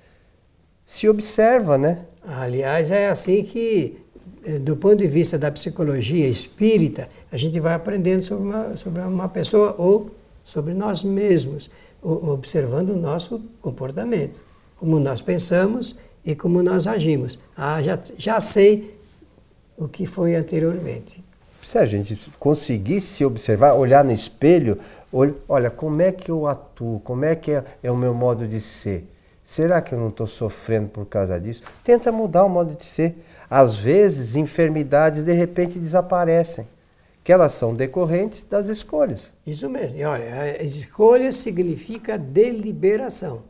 Se 0.85 1.09
observa, 1.09 1.77
né? 1.77 2.01
Aliás, 2.27 2.91
é 2.91 3.09
assim 3.09 3.45
que, 3.45 3.99
eh, 4.45 4.59
do 4.59 4.77
ponto 4.77 4.97
de 4.97 5.07
vista 5.07 5.39
da 5.39 5.51
psicologia 5.53 6.27
espírita, 6.27 7.09
a 7.31 7.37
gente 7.37 7.61
vai 7.61 7.75
aprendendo 7.75 8.23
sobre 8.23 8.45
uma, 8.49 8.77
sobre 8.77 9.01
uma 9.03 9.29
pessoa 9.29 9.77
ou 9.79 10.11
sobre 10.43 10.75
nós 10.75 11.05
mesmos, 11.05 11.71
observando 12.03 12.91
o 12.91 12.97
nosso 12.97 13.41
comportamento, 13.61 14.43
como 14.77 14.99
nós 14.99 15.21
pensamos 15.21 15.97
e 16.25 16.35
como 16.35 16.63
nós 16.63 16.87
agimos. 16.87 17.39
Ah, 17.57 17.81
já, 17.81 17.99
já 18.17 18.41
sei 18.41 18.97
o 19.77 19.89
que 19.89 20.05
foi 20.05 20.35
anteriormente. 20.35 21.25
Se 21.65 21.79
a 21.79 21.85
gente 21.85 22.17
conseguir 22.39 23.01
se 23.01 23.25
observar, 23.25 23.75
olhar 23.75 24.05
no 24.05 24.13
espelho, 24.13 24.79
olha, 25.49 25.71
como 25.71 26.01
é 26.03 26.13
que 26.13 26.31
eu 26.31 26.47
atuo, 26.47 27.01
como 27.01 27.25
é 27.25 27.35
que 27.35 27.53
é, 27.53 27.65
é 27.83 27.91
o 27.91 27.97
meu 27.97 28.15
modo 28.15 28.47
de 28.47 28.61
ser. 28.61 29.05
Será 29.47 29.81
que 29.81 29.95
eu 29.95 29.99
não 30.01 30.09
estou 30.09 30.27
sofrendo 30.27 30.89
por 30.89 31.07
causa 31.07 31.39
disso? 31.41 31.63
Tenta 31.85 32.11
mudar 32.11 32.45
o 32.45 32.49
modo 32.49 32.75
de 32.75 32.85
ser. 32.85 33.15
Às 33.49 33.77
vezes, 33.77 34.35
enfermidades 34.35 35.23
de 35.23 35.33
repente 35.33 35.79
desaparecem 35.79 36.67
que 37.23 37.33
elas 37.33 37.53
são 37.53 37.73
decorrentes 37.73 38.45
das 38.45 38.67
escolhas. 38.67 39.33
Isso 39.47 39.71
mesmo. 39.71 40.01
E 40.01 40.05
olha, 40.05 40.61
escolha 40.65 41.31
significa 41.31 42.19
deliberação. 42.19 43.45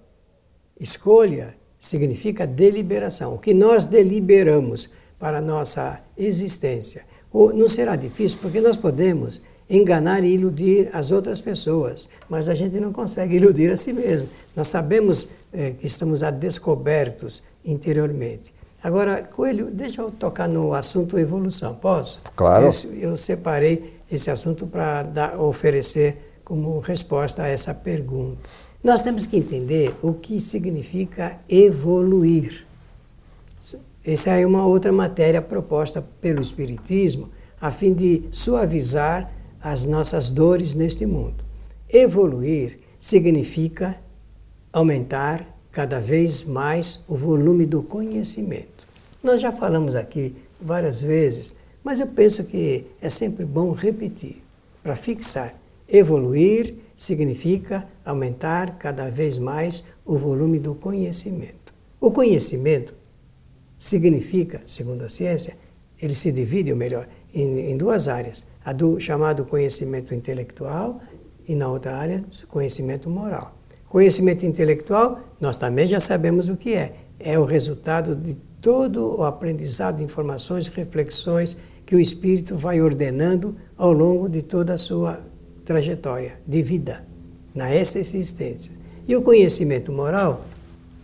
Escolha 0.79 1.55
significa 1.81 2.47
deliberação. 2.47 3.33
O 3.33 3.39
que 3.39 3.55
nós 3.55 3.87
deliberamos 3.87 4.91
para 5.19 5.39
a 5.39 5.41
nossa 5.41 5.99
existência. 6.15 7.07
Ou 7.33 7.55
não 7.55 7.71
será 7.71 7.97
difícil, 7.97 8.39
porque 8.43 8.61
nós 8.61 8.77
podemos 8.77 9.41
enganar 9.69 10.23
e 10.25 10.29
iludir 10.29 10.91
as 10.93 11.11
outras 11.11 11.41
pessoas, 11.41 12.07
mas 12.29 12.51
a 12.51 12.55
gente 12.55 12.79
não 12.79 12.93
consegue 12.93 13.37
iludir 13.37 13.73
a 13.73 13.79
si 13.79 13.95
mesmo. 13.95 14.29
Nós 14.55 14.69
sabemos 14.69 15.29
é, 15.53 15.73
que 15.73 15.87
estamos 15.87 16.23
a 16.23 16.31
descobertos 16.31 17.43
interiormente. 17.65 18.55
Agora, 18.83 19.23
Coelho, 19.23 19.71
deixa 19.71 20.03
eu 20.03 20.11
tocar 20.11 20.49
no 20.49 20.73
assunto 20.73 21.19
evolução, 21.19 21.75
posso? 21.75 22.21
Claro. 22.37 22.71
Eu, 22.85 23.11
eu 23.11 23.17
separei 23.17 23.97
esse 24.11 24.31
assunto 24.31 24.67
para 24.67 25.35
oferecer 25.39 26.41
como 26.45 26.79
resposta 26.79 27.43
a 27.43 27.49
essa 27.49 27.75
pergunta. 27.75 28.39
Nós 28.85 29.03
temos 29.03 29.27
que 29.27 29.37
entender 29.37 29.93
o 30.01 30.15
que 30.15 30.41
significa 30.41 31.39
evoluir. 31.49 32.65
Essa 34.05 34.39
é 34.39 34.47
uma 34.47 34.65
outra 34.65 34.93
matéria 34.93 35.43
proposta 35.43 36.01
pelo 36.21 36.41
Espiritismo 36.41 37.29
a 37.61 37.73
fim 37.73 37.93
de 37.93 38.23
suavizar 38.31 39.33
as 39.61 39.85
nossas 39.85 40.31
dores 40.31 40.75
neste 40.75 41.05
mundo. 41.05 41.45
Evoluir 41.89 42.79
significa 43.01 43.97
aumentar 44.77 45.59
cada 45.73 45.99
vez 45.99 46.45
mais 46.45 47.03
o 47.09 47.17
volume 47.17 47.65
do 47.65 47.83
conhecimento. 47.83 48.87
Nós 49.23 49.41
já 49.41 49.51
falamos 49.51 49.97
aqui 49.97 50.37
várias 50.61 51.01
vezes, 51.01 51.57
mas 51.83 51.99
eu 51.99 52.07
penso 52.07 52.45
que 52.45 52.85
é 53.01 53.09
sempre 53.09 53.47
bom 53.47 53.73
repetir, 53.73 54.43
para 54.83 54.95
fixar. 54.95 55.55
Evoluir 55.89 56.75
significa 56.95 57.89
aumentar 58.05 58.77
cada 58.77 59.09
vez 59.09 59.39
mais 59.39 59.83
o 60.05 60.19
volume 60.19 60.59
do 60.59 60.75
conhecimento. 60.75 61.73
O 61.99 62.11
conhecimento 62.11 62.93
significa, 63.79 64.61
segundo 64.67 65.05
a 65.05 65.09
ciência, 65.09 65.57
ele 65.99 66.15
se 66.15 66.31
divide, 66.31 66.71
ou 66.71 66.77
melhor, 66.77 67.09
em, 67.33 67.71
em 67.71 67.79
duas 67.79 68.09
áreas: 68.09 68.45
a 68.63 68.75
do 68.75 69.01
chamado 69.01 69.47
conhecimento 69.47 70.15
intelectual 70.15 71.01
e 71.49 71.55
na 71.55 71.67
outra 71.67 71.97
área, 71.97 72.23
conhecimento 72.47 73.09
moral. 73.09 73.57
Conhecimento 73.89 74.45
intelectual, 74.45 75.21
nós 75.41 75.57
também 75.57 75.87
já 75.87 76.01
sabemos 76.01 76.49
o 76.49 76.57
que 76.57 76.75
é. 76.75 76.97
É 77.19 77.39
o 77.39 77.45
resultado 77.45 78.15
de 78.15 78.35
todo 78.61 79.21
o 79.21 79.25
aprendizado 79.25 79.99
de 79.99 80.05
informações, 80.05 80.67
reflexões 80.69 81.57
que 81.85 81.95
o 81.95 82.01
espírito 82.01 82.57
vai 82.57 82.81
ordenando 82.81 83.55
ao 83.77 83.93
longo 83.93 84.29
de 84.29 84.43
toda 84.43 84.75
a 84.75 84.79
sua 84.79 85.21
trajetória 85.65 86.39
de 86.47 86.63
vida, 86.63 87.05
na 87.55 87.71
essa 87.71 87.99
existência. 87.99 88.73
E 89.07 89.15
o 89.15 89.23
conhecimento 89.23 89.93
moral 89.93 90.45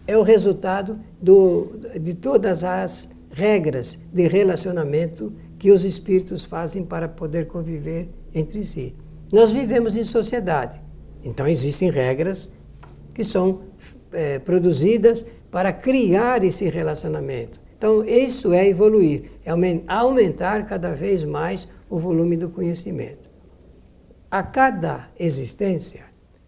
é 0.06 0.18
o 0.18 0.22
resultado 0.22 0.98
do, 1.20 1.72
de 2.00 2.14
todas 2.14 2.64
as 2.64 3.08
regras 3.30 3.98
de 4.12 4.26
relacionamento 4.26 5.32
que 5.58 5.70
os 5.70 5.84
espíritos 5.84 6.44
fazem 6.44 6.84
para 6.84 7.08
poder 7.08 7.46
conviver 7.46 8.08
entre 8.34 8.62
si. 8.64 8.94
Nós 9.32 9.52
vivemos 9.52 9.96
em 9.96 10.02
sociedade, 10.02 10.80
então 11.24 11.46
existem 11.46 11.90
regras 11.90 12.50
que 13.14 13.24
são 13.24 13.62
é, 14.12 14.38
produzidas 14.38 15.24
para 15.50 15.72
criar 15.72 16.42
esse 16.44 16.68
relacionamento. 16.68 17.60
Então, 17.76 18.04
isso 18.04 18.52
é 18.52 18.68
evoluir, 18.68 19.30
é 19.44 19.50
aumentar 19.88 20.64
cada 20.64 20.94
vez 20.94 21.24
mais 21.24 21.68
o 21.90 21.98
volume 21.98 22.36
do 22.36 22.48
conhecimento. 22.48 23.28
A 24.30 24.42
cada 24.42 25.08
existência, 25.18 26.04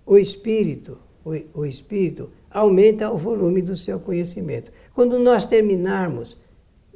o 0.07 0.17
espírito, 0.17 0.99
o, 1.25 1.61
o 1.61 1.67
espírito 1.67 2.31
aumenta 2.51 3.11
o 3.11 3.19
volume 3.19 3.61
do 3.61 3.75
seu 3.75 3.99
conhecimento. 3.99 4.71
Quando 4.95 5.19
nós 5.19 5.45
terminarmos 5.45 6.39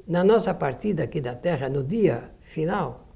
na 0.06 0.22
nossa 0.22 0.54
partida 0.54 1.02
aqui 1.02 1.20
da 1.20 1.34
Terra, 1.34 1.68
no 1.68 1.82
dia 1.82 2.30
final, 2.40 3.08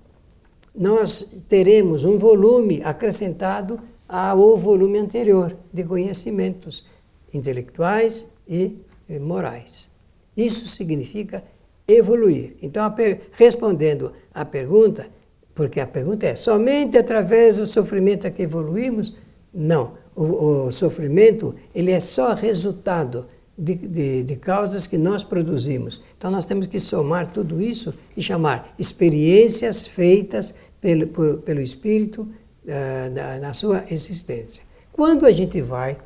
nós 0.74 1.26
teremos 1.48 2.04
um 2.04 2.18
volume 2.18 2.82
acrescentado 2.84 3.78
ao 4.12 4.58
volume 4.58 4.98
anterior 4.98 5.56
de 5.72 5.82
conhecimentos 5.84 6.86
intelectuais 7.32 8.30
e 8.46 8.76
morais. 9.22 9.90
Isso 10.36 10.66
significa 10.66 11.42
evoluir. 11.88 12.56
Então, 12.60 12.94
respondendo 13.32 14.12
à 14.34 14.44
pergunta, 14.44 15.08
porque 15.54 15.80
a 15.80 15.86
pergunta 15.86 16.26
é: 16.26 16.34
somente 16.34 16.98
através 16.98 17.56
do 17.56 17.64
sofrimento 17.64 18.26
é 18.26 18.30
que 18.30 18.42
evoluímos? 18.42 19.16
Não. 19.52 19.94
O, 20.14 20.66
o 20.66 20.70
sofrimento 20.70 21.54
ele 21.74 21.90
é 21.90 21.98
só 22.00 22.34
resultado 22.34 23.26
de, 23.56 23.74
de, 23.74 24.22
de, 24.24 24.36
causas 24.36 24.86
que 24.86 24.98
nós 24.98 25.24
produzimos. 25.24 26.02
Então 26.18 26.30
nós 26.30 26.44
temos 26.44 26.66
que 26.66 26.78
somar 26.78 27.32
tudo 27.32 27.62
isso 27.62 27.94
e 28.14 28.22
chamar 28.22 28.74
experiências 28.78 29.86
feitas 29.86 30.54
pelo, 30.82 31.06
por, 31.06 31.38
pelo 31.38 31.60
Espírito 31.60 32.28
uh, 32.64 33.10
na, 33.12 33.38
na, 33.38 33.54
sua 33.54 33.84
existência. 33.90 34.62
Quando 34.92 35.26
a 35.26 35.32
gente 35.32 35.60
vai 35.60 35.96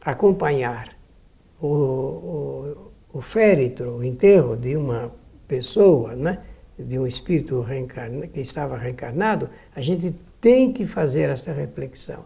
acompanhar 0.00 0.96
o, 1.60 1.66
o, 1.66 2.76
o 3.12 3.20
féretro, 3.20 3.96
o 3.96 4.04
enterro 4.04 4.56
de 4.56 4.76
uma 4.76 5.12
pessoa, 5.46 6.14
né, 6.14 6.38
de 6.78 6.98
um 6.98 7.06
espírito 7.06 7.64
que 8.32 8.40
estava 8.40 8.76
reencarnado, 8.76 9.50
a 9.74 9.80
gente 9.80 10.14
tem 10.40 10.72
que 10.72 10.86
fazer 10.86 11.28
essa 11.28 11.52
reflexão. 11.52 12.24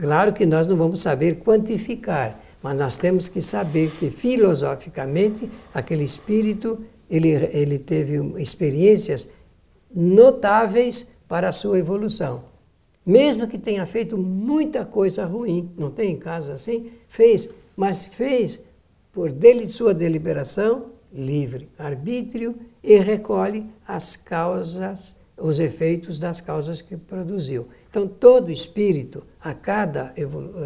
Claro 0.00 0.32
que 0.32 0.46
nós 0.46 0.66
não 0.66 0.76
vamos 0.76 1.00
saber 1.00 1.36
quantificar, 1.36 2.40
mas 2.62 2.76
nós 2.76 2.96
temos 2.96 3.28
que 3.28 3.40
saber 3.40 3.90
que 3.98 4.10
filosoficamente 4.10 5.48
aquele 5.72 6.04
espírito 6.04 6.84
ele, 7.10 7.28
ele 7.28 7.78
teve 7.78 8.16
experiências 8.40 9.28
notáveis 9.94 11.06
para 11.28 11.48
a 11.48 11.52
sua 11.52 11.78
evolução. 11.78 12.44
Mesmo 13.04 13.46
que 13.46 13.58
tenha 13.58 13.84
feito 13.84 14.16
muita 14.16 14.84
coisa 14.84 15.24
ruim, 15.26 15.70
não 15.76 15.90
tem 15.90 16.16
casos 16.16 16.50
assim? 16.50 16.90
Fez, 17.08 17.48
mas 17.76 18.04
fez 18.04 18.58
por 19.12 19.30
dele 19.30 19.66
sua 19.68 19.92
deliberação 19.92 20.86
livre, 21.12 21.68
arbítrio 21.78 22.56
e 22.82 22.96
recolhe 22.98 23.66
as 23.86 24.16
causas, 24.16 25.14
os 25.38 25.60
efeitos 25.60 26.18
das 26.18 26.40
causas 26.40 26.82
que 26.82 26.96
produziu. 26.96 27.68
Então, 27.88 28.08
todo 28.08 28.50
espírito, 28.50 29.22
a 29.40 29.54
cada, 29.54 30.12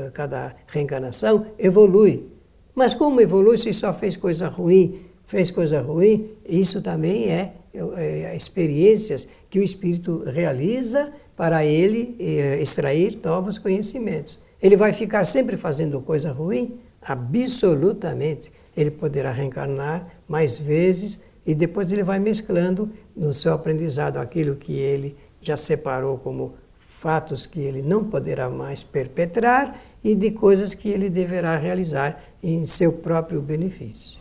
a 0.06 0.10
cada 0.10 0.56
reencarnação, 0.66 1.46
evolui. 1.58 2.26
Mas 2.74 2.94
como 2.94 3.20
evolui 3.20 3.58
se 3.58 3.72
só 3.72 3.92
fez 3.92 4.16
coisa 4.16 4.48
ruim, 4.48 5.02
fez 5.26 5.50
coisa 5.50 5.80
ruim? 5.80 6.30
Isso 6.48 6.80
também 6.80 7.28
é, 7.28 7.54
é 7.74 8.36
experiências 8.36 9.28
que 9.50 9.58
o 9.58 9.62
espírito 9.62 10.24
realiza 10.26 11.12
para 11.36 11.64
ele 11.64 12.16
é, 12.18 12.60
extrair 12.60 13.18
novos 13.22 13.58
conhecimentos. 13.58 14.40
Ele 14.60 14.76
vai 14.76 14.92
ficar 14.92 15.24
sempre 15.24 15.56
fazendo 15.56 16.00
coisa 16.00 16.32
ruim? 16.32 16.80
Absolutamente. 17.00 18.50
Ele 18.76 18.90
poderá 18.90 19.30
reencarnar 19.30 20.08
mais 20.26 20.58
vezes 20.58 21.20
e 21.46 21.54
depois 21.54 21.90
ele 21.92 22.02
vai 22.02 22.18
mesclando 22.18 22.90
no 23.16 23.32
seu 23.32 23.52
aprendizado 23.52 24.18
aquilo 24.18 24.56
que 24.56 24.72
ele 24.72 25.16
já 25.40 25.56
separou 25.56 26.18
como 26.18 26.54
fatos 26.78 27.46
que 27.46 27.60
ele 27.60 27.80
não 27.80 28.04
poderá 28.04 28.50
mais 28.50 28.82
perpetrar 28.82 29.80
e 30.02 30.14
de 30.14 30.32
coisas 30.32 30.74
que 30.74 30.88
ele 30.88 31.08
deverá 31.08 31.56
realizar 31.56 32.22
em 32.42 32.66
seu 32.66 32.92
próprio 32.92 33.40
benefício. 33.40 34.17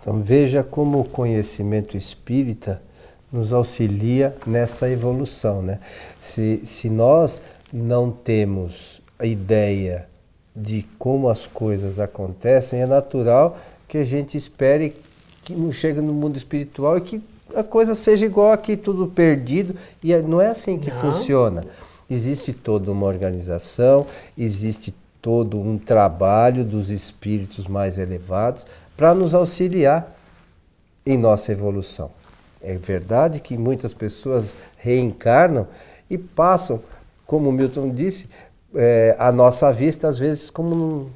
Então 0.00 0.22
veja 0.22 0.62
como 0.62 1.00
o 1.00 1.08
conhecimento 1.08 1.96
espírita 1.96 2.82
nos 3.32 3.52
auxilia 3.52 4.34
nessa 4.46 4.88
evolução. 4.88 5.62
Né? 5.62 5.80
Se, 6.20 6.62
se 6.64 6.88
nós 6.88 7.42
não 7.72 8.10
temos 8.10 9.00
a 9.18 9.26
ideia 9.26 10.08
de 10.54 10.86
como 10.98 11.28
as 11.28 11.46
coisas 11.46 11.98
acontecem, 11.98 12.80
é 12.80 12.86
natural 12.86 13.58
que 13.88 13.98
a 13.98 14.04
gente 14.04 14.36
espere 14.36 14.94
que 15.44 15.54
não 15.54 15.70
chegue 15.70 16.00
no 16.00 16.12
mundo 16.12 16.36
espiritual 16.36 16.98
e 16.98 17.00
que 17.00 17.22
a 17.54 17.62
coisa 17.62 17.94
seja 17.94 18.26
igual 18.26 18.52
aqui, 18.52 18.76
tudo 18.76 19.06
perdido. 19.06 19.74
E 20.02 20.12
é, 20.12 20.20
não 20.22 20.40
é 20.40 20.48
assim 20.48 20.78
que 20.78 20.90
não. 20.90 20.98
funciona 20.98 21.66
existe 22.08 22.52
toda 22.52 22.90
uma 22.90 23.06
organização, 23.06 24.06
existe 24.38 24.94
todo 25.20 25.58
um 25.60 25.76
trabalho 25.76 26.64
dos 26.64 26.88
espíritos 26.90 27.66
mais 27.66 27.98
elevados 27.98 28.64
para 28.96 29.14
nos 29.14 29.34
auxiliar 29.34 30.14
em 31.04 31.16
nossa 31.16 31.52
evolução. 31.52 32.10
É 32.62 32.74
verdade 32.76 33.40
que 33.40 33.56
muitas 33.56 33.94
pessoas 33.94 34.56
reencarnam 34.78 35.68
e 36.10 36.16
passam, 36.16 36.80
como 37.26 37.52
Milton 37.52 37.90
disse, 37.90 38.28
é, 38.74 39.14
a 39.18 39.30
nossa 39.30 39.72
vista, 39.72 40.08
às 40.08 40.18
vezes, 40.18 40.50
como 40.50 41.10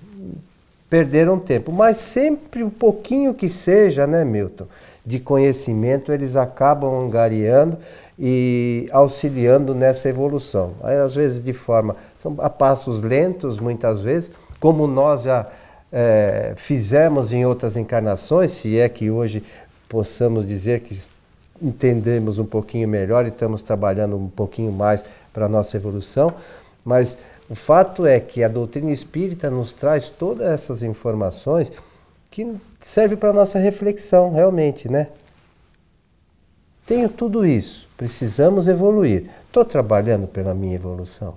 perderam 0.88 1.38
tempo. 1.38 1.72
Mas 1.72 1.98
sempre 1.98 2.62
um 2.62 2.70
pouquinho 2.70 3.34
que 3.34 3.48
seja, 3.48 4.06
né, 4.06 4.24
Milton, 4.24 4.66
de 5.04 5.18
conhecimento, 5.18 6.12
eles 6.12 6.36
acabam 6.36 7.04
angariando 7.04 7.78
e 8.18 8.88
auxiliando 8.92 9.74
nessa 9.74 10.08
evolução. 10.08 10.74
Aí, 10.82 10.96
às 10.96 11.14
vezes 11.14 11.42
de 11.42 11.52
forma 11.52 11.96
a 12.38 12.50
passos 12.50 13.00
lentos, 13.00 13.58
muitas 13.58 14.02
vezes, 14.02 14.30
como 14.58 14.86
nós 14.86 15.22
já 15.22 15.46
é, 15.92 16.54
fizemos 16.56 17.32
em 17.32 17.44
outras 17.44 17.76
encarnações, 17.76 18.50
se 18.52 18.78
é 18.78 18.88
que 18.88 19.10
hoje 19.10 19.42
possamos 19.88 20.46
dizer 20.46 20.80
que 20.80 20.96
entendemos 21.60 22.38
um 22.38 22.44
pouquinho 22.44 22.88
melhor 22.88 23.24
e 23.24 23.28
estamos 23.28 23.60
trabalhando 23.60 24.16
um 24.16 24.28
pouquinho 24.28 24.72
mais 24.72 25.04
para 25.32 25.46
a 25.46 25.48
nossa 25.48 25.76
evolução, 25.76 26.32
mas 26.84 27.18
o 27.48 27.54
fato 27.54 28.06
é 28.06 28.20
que 28.20 28.44
a 28.44 28.48
doutrina 28.48 28.92
espírita 28.92 29.50
nos 29.50 29.72
traz 29.72 30.08
todas 30.08 30.46
essas 30.46 30.82
informações 30.82 31.72
que 32.30 32.56
serve 32.78 33.16
para 33.16 33.30
a 33.30 33.32
nossa 33.32 33.58
reflexão, 33.58 34.32
realmente, 34.32 34.88
né? 34.88 35.08
Tenho 36.86 37.08
tudo 37.08 37.44
isso, 37.44 37.88
precisamos 37.96 38.68
evoluir. 38.68 39.28
Estou 39.46 39.64
trabalhando 39.64 40.26
pela 40.28 40.54
minha 40.54 40.74
evolução. 40.74 41.34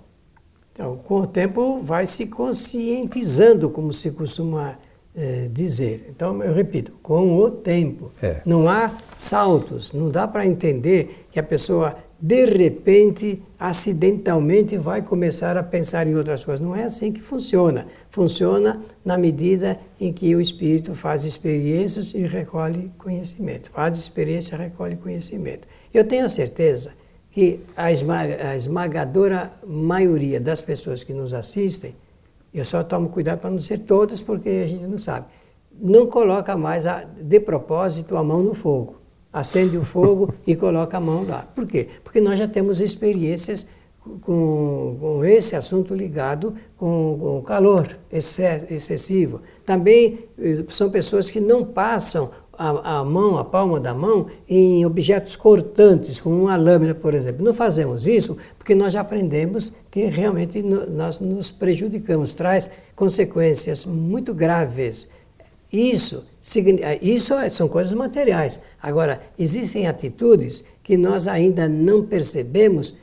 Então, 0.74 0.98
com 0.98 1.22
o 1.22 1.28
tempo, 1.28 1.80
vai 1.82 2.08
se 2.08 2.26
conscientizando, 2.26 3.70
como 3.70 3.94
se 3.94 4.10
costuma 4.10 4.80
é, 5.16 5.48
dizer. 5.52 6.08
Então, 6.10 6.42
eu 6.44 6.52
repito, 6.52 6.94
com 7.04 7.38
o 7.38 7.52
tempo. 7.52 8.12
É. 8.22 8.42
Não 8.44 8.68
há 8.68 8.92
saltos, 9.16 9.94
não 9.94 10.10
dá 10.10 10.28
para 10.28 10.46
entender 10.46 11.28
que 11.32 11.40
a 11.40 11.44
pessoa 11.44 11.96
de 12.26 12.46
repente, 12.46 13.44
acidentalmente, 13.60 14.78
vai 14.78 15.02
começar 15.02 15.58
a 15.58 15.62
pensar 15.62 16.08
em 16.08 16.16
outras 16.16 16.46
coisas. 16.46 16.66
Não 16.66 16.74
é 16.74 16.86
assim 16.86 17.12
que 17.12 17.20
funciona. 17.20 17.86
Funciona 18.10 18.82
na 19.04 19.18
medida 19.18 19.78
em 20.00 20.14
que 20.14 20.34
o 20.34 20.40
espírito 20.40 20.96
faz 20.96 21.26
experiências 21.26 22.14
e 22.14 22.20
recolhe 22.20 22.90
conhecimento. 22.98 23.70
Faz 23.72 24.00
experiência 24.00 24.56
e 24.56 24.58
recolhe 24.58 24.96
conhecimento. 24.96 25.68
Eu 25.94 26.06
tenho 26.06 26.26
a 26.26 26.30
certeza 26.30 26.94
que 27.34 27.60
a, 27.76 27.92
esmaga, 27.92 28.50
a 28.50 28.56
esmagadora 28.56 29.52
maioria 29.66 30.40
das 30.40 30.62
pessoas 30.62 31.04
que 31.04 31.14
nos 31.14 31.34
assistem, 31.34 31.96
eu 32.54 32.64
só 32.64 32.84
tomo 32.84 33.10
cuidado 33.10 33.40
para 33.40 33.50
não 33.50 33.60
ser 33.60 33.80
todas, 33.80 34.22
porque 34.22 34.50
a 34.50 34.68
gente 34.68 34.86
não 34.86 34.98
sabe, 34.98 35.26
não 35.78 36.06
coloca 36.06 36.56
mais 36.56 36.86
a, 36.86 37.04
de 37.04 37.40
propósito 37.40 38.16
a 38.16 38.24
mão 38.24 38.42
no 38.42 38.54
fogo 38.54 39.04
acende 39.34 39.76
o 39.78 39.84
fogo 39.84 40.32
e 40.46 40.56
coloca 40.56 40.96
a 40.96 41.02
mão 41.02 41.26
lá. 41.28 41.48
Por 41.56 41.66
quê? 41.66 41.90
Porque 42.04 42.22
nós 42.22 42.38
já 42.38 42.48
temos 42.48 42.80
experiências 42.80 43.68
com, 44.22 44.98
com 45.00 45.26
esse 45.26 45.56
assunto 45.56 45.96
ligado 45.96 46.56
com, 46.78 47.18
com 47.20 47.40
o 47.40 47.42
calor 47.42 47.98
excessivo. 48.12 49.42
Também 49.66 50.26
eh, 50.38 50.64
são 50.70 50.90
pessoas 50.92 51.32
que 51.32 51.40
não 51.40 51.66
passam 51.66 52.32
a, 52.58 53.00
a, 53.00 53.04
mão, 53.04 53.38
a 53.38 53.44
palma 53.44 53.80
da 53.80 53.94
mão, 53.94 54.28
em 54.48 54.86
objetos 54.86 55.36
cortantes, 55.36 56.20
como 56.20 56.44
uma 56.44 56.56
lâmina, 56.56 56.94
por 56.94 57.14
exemplo. 57.14 57.44
Não 57.44 57.54
fazemos 57.54 58.08
isso 58.08 58.38
porque 58.58 58.76
nós 58.76 58.94
já 58.94 59.02
aprendemos 59.02 59.74
que 59.90 60.06
realmente 60.06 60.62
nós 60.62 61.20
nos 61.20 61.52
prejudicamos, 61.52 62.34
traz 62.34 62.70
consequências 62.96 63.86
muito 63.86 64.34
graves 64.34 65.08
isso, 65.74 66.24
isso 67.02 67.34
é, 67.34 67.50
são 67.50 67.68
coisas 67.68 67.94
materiais. 67.94 68.60
Agora, 68.80 69.24
existem 69.40 69.88
atitudes 69.88 70.64
que 70.84 70.96
nós 70.96 71.28
ainda 71.28 71.68
não 71.68 72.06
percebemos, 72.06 72.96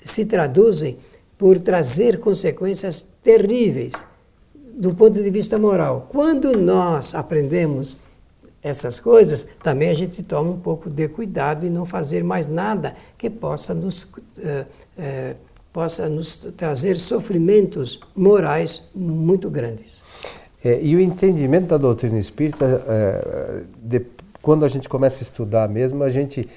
se 0.00 0.24
traduzem 0.24 0.96
por 1.36 1.60
trazer 1.60 2.18
consequências 2.18 3.06
terríveis 3.22 3.92
do 4.54 4.94
ponto 4.94 5.22
de 5.22 5.28
vista 5.28 5.58
moral. 5.58 6.06
Quando 6.10 6.56
nós 6.56 7.14
aprendemos 7.14 7.98
essas 8.64 8.98
coisas, 8.98 9.46
também 9.62 9.90
a 9.90 9.94
gente 9.94 10.22
toma 10.22 10.50
um 10.50 10.58
pouco 10.58 10.88
de 10.88 11.06
cuidado 11.06 11.66
e 11.66 11.70
não 11.70 11.84
fazer 11.84 12.24
mais 12.24 12.48
nada 12.48 12.96
que 13.18 13.28
possa 13.28 13.74
nos, 13.74 14.04
uh, 14.04 14.08
uh, 14.08 15.36
possa 15.70 16.08
nos 16.08 16.48
trazer 16.56 16.96
sofrimentos 16.96 18.00
morais 18.16 18.82
muito 18.94 19.50
grandes. 19.50 19.98
É, 20.64 20.82
e 20.82 20.96
o 20.96 21.00
entendimento 21.00 21.66
da 21.66 21.76
doutrina 21.76 22.18
espírita, 22.18 22.82
é, 22.88 23.64
de, 23.82 24.06
quando 24.40 24.64
a 24.64 24.68
gente 24.68 24.88
começa 24.88 25.20
a 25.20 25.24
estudar 25.24 25.68
mesmo, 25.68 26.02
a 26.02 26.08
gente 26.08 26.48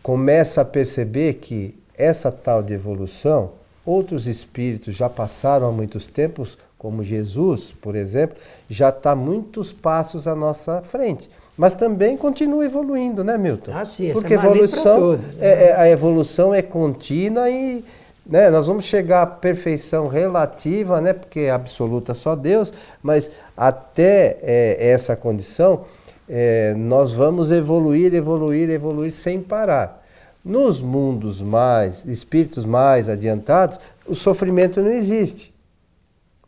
começa 0.00 0.60
a 0.60 0.64
perceber 0.64 1.34
que 1.34 1.74
essa 1.96 2.30
tal 2.30 2.62
de 2.62 2.72
evolução, 2.72 3.50
outros 3.84 4.28
espíritos 4.28 4.94
já 4.94 5.10
passaram 5.10 5.66
há 5.66 5.72
muitos 5.72 6.06
tempos, 6.06 6.56
como 6.78 7.02
Jesus, 7.02 7.74
por 7.82 7.96
exemplo, 7.96 8.36
já 8.70 8.88
está 8.90 9.14
muitos 9.14 9.72
passos 9.72 10.28
à 10.28 10.34
nossa 10.34 10.80
frente. 10.82 11.28
Mas 11.56 11.74
também 11.74 12.16
continua 12.16 12.64
evoluindo, 12.64 13.24
né, 13.24 13.36
Milton? 13.36 13.72
Ah, 13.74 13.84
sim, 13.84 14.12
Porque 14.12 14.32
é 14.32 14.36
evolução, 14.36 15.00
todos, 15.00 15.26
né? 15.26 15.32
é, 15.40 15.64
é, 15.64 15.76
a 15.76 15.90
evolução 15.90 16.54
é 16.54 16.62
contínua 16.62 17.50
e 17.50 17.84
né? 18.28 18.50
Nós 18.50 18.66
vamos 18.66 18.84
chegar 18.84 19.22
à 19.22 19.26
perfeição 19.26 20.06
relativa, 20.06 21.00
né? 21.00 21.14
Porque 21.14 21.40
é 21.40 21.50
absoluta 21.50 22.12
só 22.12 22.36
Deus, 22.36 22.72
mas 23.02 23.30
até 23.56 24.38
é, 24.42 24.90
essa 24.90 25.16
condição 25.16 25.86
é, 26.28 26.74
nós 26.76 27.10
vamos 27.10 27.50
evoluir, 27.50 28.14
evoluir, 28.14 28.68
evoluir 28.68 29.12
sem 29.12 29.40
parar. 29.40 30.04
Nos 30.44 30.80
mundos 30.80 31.40
mais, 31.40 32.04
espíritos 32.04 32.64
mais 32.64 33.08
adiantados, 33.08 33.80
o 34.06 34.14
sofrimento 34.14 34.80
não 34.82 34.90
existe. 34.90 35.52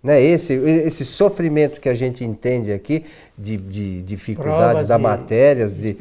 Né? 0.02 0.22
Esse, 0.22 0.54
esse 0.54 1.04
sofrimento 1.04 1.80
que 1.80 1.88
a 1.88 1.94
gente 1.94 2.24
entende 2.24 2.72
aqui, 2.72 3.04
de, 3.36 3.56
de 3.56 4.02
dificuldades 4.02 4.58
Provas 4.58 4.88
da 4.88 4.98
matéria, 4.98 5.68
de, 5.68 5.96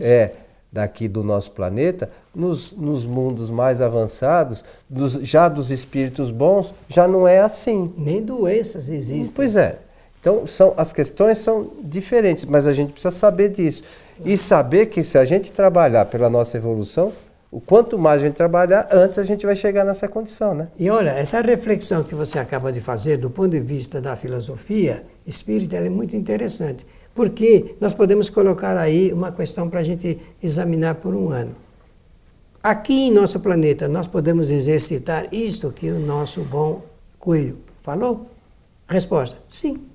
é, 0.00 0.32
daqui 0.72 1.08
do 1.08 1.24
nosso 1.24 1.50
planeta, 1.50 2.10
nos, 2.34 2.72
nos 2.72 3.04
mundos 3.04 3.50
mais 3.50 3.80
avançados, 3.80 4.64
dos, 4.88 5.14
já 5.14 5.48
dos 5.48 5.70
espíritos 5.70 6.30
bons, 6.30 6.72
já 6.88 7.08
não 7.08 7.26
é 7.26 7.40
assim. 7.40 7.92
Nem 7.96 8.22
doenças 8.22 8.88
existem. 8.88 9.32
Pois 9.34 9.56
é. 9.56 9.78
Então, 10.20 10.46
são, 10.46 10.74
as 10.76 10.92
questões 10.92 11.38
são 11.38 11.70
diferentes, 11.82 12.44
mas 12.44 12.66
a 12.66 12.72
gente 12.72 12.92
precisa 12.92 13.10
saber 13.10 13.48
disso. 13.48 13.82
E 14.24 14.36
saber 14.36 14.86
que 14.86 15.02
se 15.02 15.16
a 15.16 15.24
gente 15.24 15.50
trabalhar 15.50 16.04
pela 16.04 16.28
nossa 16.28 16.58
evolução, 16.58 17.10
o 17.50 17.60
quanto 17.60 17.98
mais 17.98 18.22
a 18.22 18.26
gente 18.26 18.36
trabalhar, 18.36 18.88
antes 18.92 19.18
a 19.18 19.24
gente 19.24 19.44
vai 19.44 19.56
chegar 19.56 19.84
nessa 19.84 20.06
condição, 20.06 20.54
né? 20.54 20.68
E 20.78 20.88
olha, 20.88 21.10
essa 21.10 21.40
reflexão 21.40 22.04
que 22.04 22.14
você 22.14 22.38
acaba 22.38 22.70
de 22.70 22.80
fazer 22.80 23.16
do 23.16 23.28
ponto 23.28 23.50
de 23.50 23.60
vista 23.60 24.00
da 24.00 24.14
filosofia 24.14 25.04
espírita, 25.26 25.76
é 25.76 25.88
muito 25.88 26.14
interessante. 26.14 26.86
Porque 27.12 27.74
nós 27.80 27.92
podemos 27.92 28.30
colocar 28.30 28.76
aí 28.76 29.12
uma 29.12 29.32
questão 29.32 29.68
para 29.68 29.80
a 29.80 29.84
gente 29.84 30.18
examinar 30.40 30.96
por 30.96 31.14
um 31.14 31.30
ano. 31.30 31.56
Aqui 32.62 33.08
em 33.08 33.10
nosso 33.10 33.40
planeta, 33.40 33.88
nós 33.88 34.06
podemos 34.06 34.50
exercitar 34.50 35.26
isto 35.32 35.72
que 35.72 35.90
o 35.90 35.98
nosso 35.98 36.42
bom 36.42 36.82
coelho 37.18 37.58
falou? 37.82 38.30
Resposta: 38.86 39.38
sim, 39.48 39.86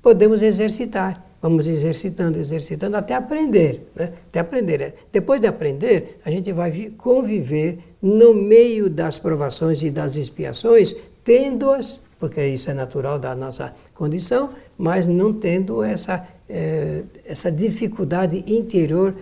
podemos 0.00 0.40
exercitar. 0.40 1.31
Vamos 1.42 1.66
exercitando, 1.66 2.38
exercitando 2.38 2.96
até 2.96 3.14
aprender. 3.14 3.90
Né? 3.96 4.12
Até 4.28 4.38
aprender. 4.38 4.94
Depois 5.12 5.40
de 5.40 5.48
aprender, 5.48 6.20
a 6.24 6.30
gente 6.30 6.52
vai 6.52 6.92
conviver 6.96 7.80
no 8.00 8.32
meio 8.32 8.88
das 8.88 9.18
provações 9.18 9.82
e 9.82 9.90
das 9.90 10.14
expiações, 10.14 10.94
tendo-as, 11.24 12.00
porque 12.18 12.46
isso 12.46 12.70
é 12.70 12.74
natural 12.74 13.18
da 13.18 13.34
nossa 13.34 13.74
condição, 13.92 14.50
mas 14.78 15.08
não 15.08 15.32
tendo 15.32 15.82
essa 15.82 16.24
é, 16.52 17.02
essa 17.24 17.50
dificuldade 17.50 18.44
interior. 18.46 19.14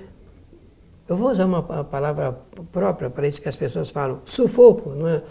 Eu 1.11 1.17
vou 1.17 1.33
usar 1.33 1.45
uma 1.45 1.61
palavra 1.61 2.39
própria 2.71 3.11
para 3.11 3.27
isso 3.27 3.43
que 3.43 3.49
as 3.49 3.57
pessoas 3.57 3.91
falam, 3.91 4.21
sufoco, 4.25 4.91
não 4.91 5.09
é? 5.09 5.23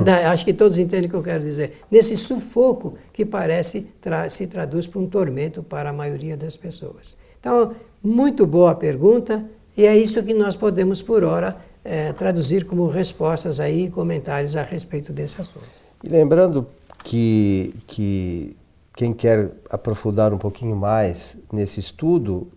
Dá, 0.00 0.26
acho 0.32 0.44
que 0.44 0.52
todos 0.52 0.76
entendem 0.76 1.06
o 1.06 1.08
que 1.08 1.14
eu 1.14 1.22
quero 1.22 1.44
dizer. 1.44 1.84
Nesse 1.88 2.16
sufoco 2.16 2.94
que 3.12 3.24
parece 3.24 3.82
tra 4.00 4.28
se 4.28 4.44
traduz 4.48 4.88
para 4.88 5.00
um 5.00 5.06
tormento 5.06 5.62
para 5.62 5.90
a 5.90 5.92
maioria 5.92 6.36
das 6.36 6.56
pessoas. 6.56 7.16
Então, 7.38 7.76
muito 8.02 8.44
boa 8.44 8.74
pergunta, 8.74 9.48
e 9.76 9.86
é 9.86 9.96
isso 9.96 10.20
que 10.20 10.34
nós 10.34 10.56
podemos, 10.56 11.00
por 11.00 11.22
hora, 11.22 11.58
é, 11.84 12.12
traduzir 12.12 12.64
como 12.64 12.88
respostas 12.88 13.60
aí, 13.60 13.88
comentários 13.88 14.56
a 14.56 14.64
respeito 14.64 15.12
desse 15.12 15.40
assunto. 15.40 15.68
E 16.02 16.08
lembrando 16.08 16.66
que, 17.04 17.72
que 17.86 18.56
quem 18.96 19.12
quer 19.12 19.52
aprofundar 19.70 20.34
um 20.34 20.38
pouquinho 20.38 20.74
mais 20.74 21.38
nesse 21.52 21.78
estudo, 21.78 22.48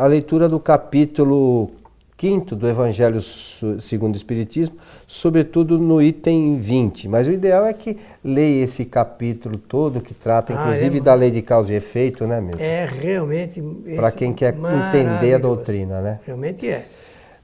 a 0.00 0.06
leitura 0.08 0.48
do 0.48 0.58
capítulo 0.58 1.70
5 2.16 2.54
do 2.54 2.68
Evangelho 2.68 3.20
segundo 3.20 4.14
o 4.14 4.16
Espiritismo, 4.16 4.76
sobretudo 5.06 5.78
no 5.78 6.00
item 6.00 6.58
20. 6.58 7.08
Mas 7.08 7.28
o 7.28 7.32
ideal 7.32 7.66
é 7.66 7.72
que 7.72 7.98
leia 8.22 8.64
esse 8.64 8.84
capítulo 8.84 9.58
todo, 9.58 10.00
que 10.00 10.14
trata 10.14 10.52
ah, 10.52 10.62
inclusive 10.62 10.98
é, 10.98 11.00
da 11.00 11.14
lei 11.14 11.30
de 11.30 11.42
causa 11.42 11.72
e 11.72 11.76
efeito, 11.76 12.26
né, 12.26 12.40
meu? 12.40 12.56
É 12.58 12.86
realmente. 12.86 13.60
Para 13.96 14.10
quem 14.10 14.32
quer 14.32 14.54
entender 14.54 15.34
a 15.34 15.38
doutrina, 15.38 16.00
né? 16.00 16.20
Realmente 16.24 16.68
é. 16.68 16.86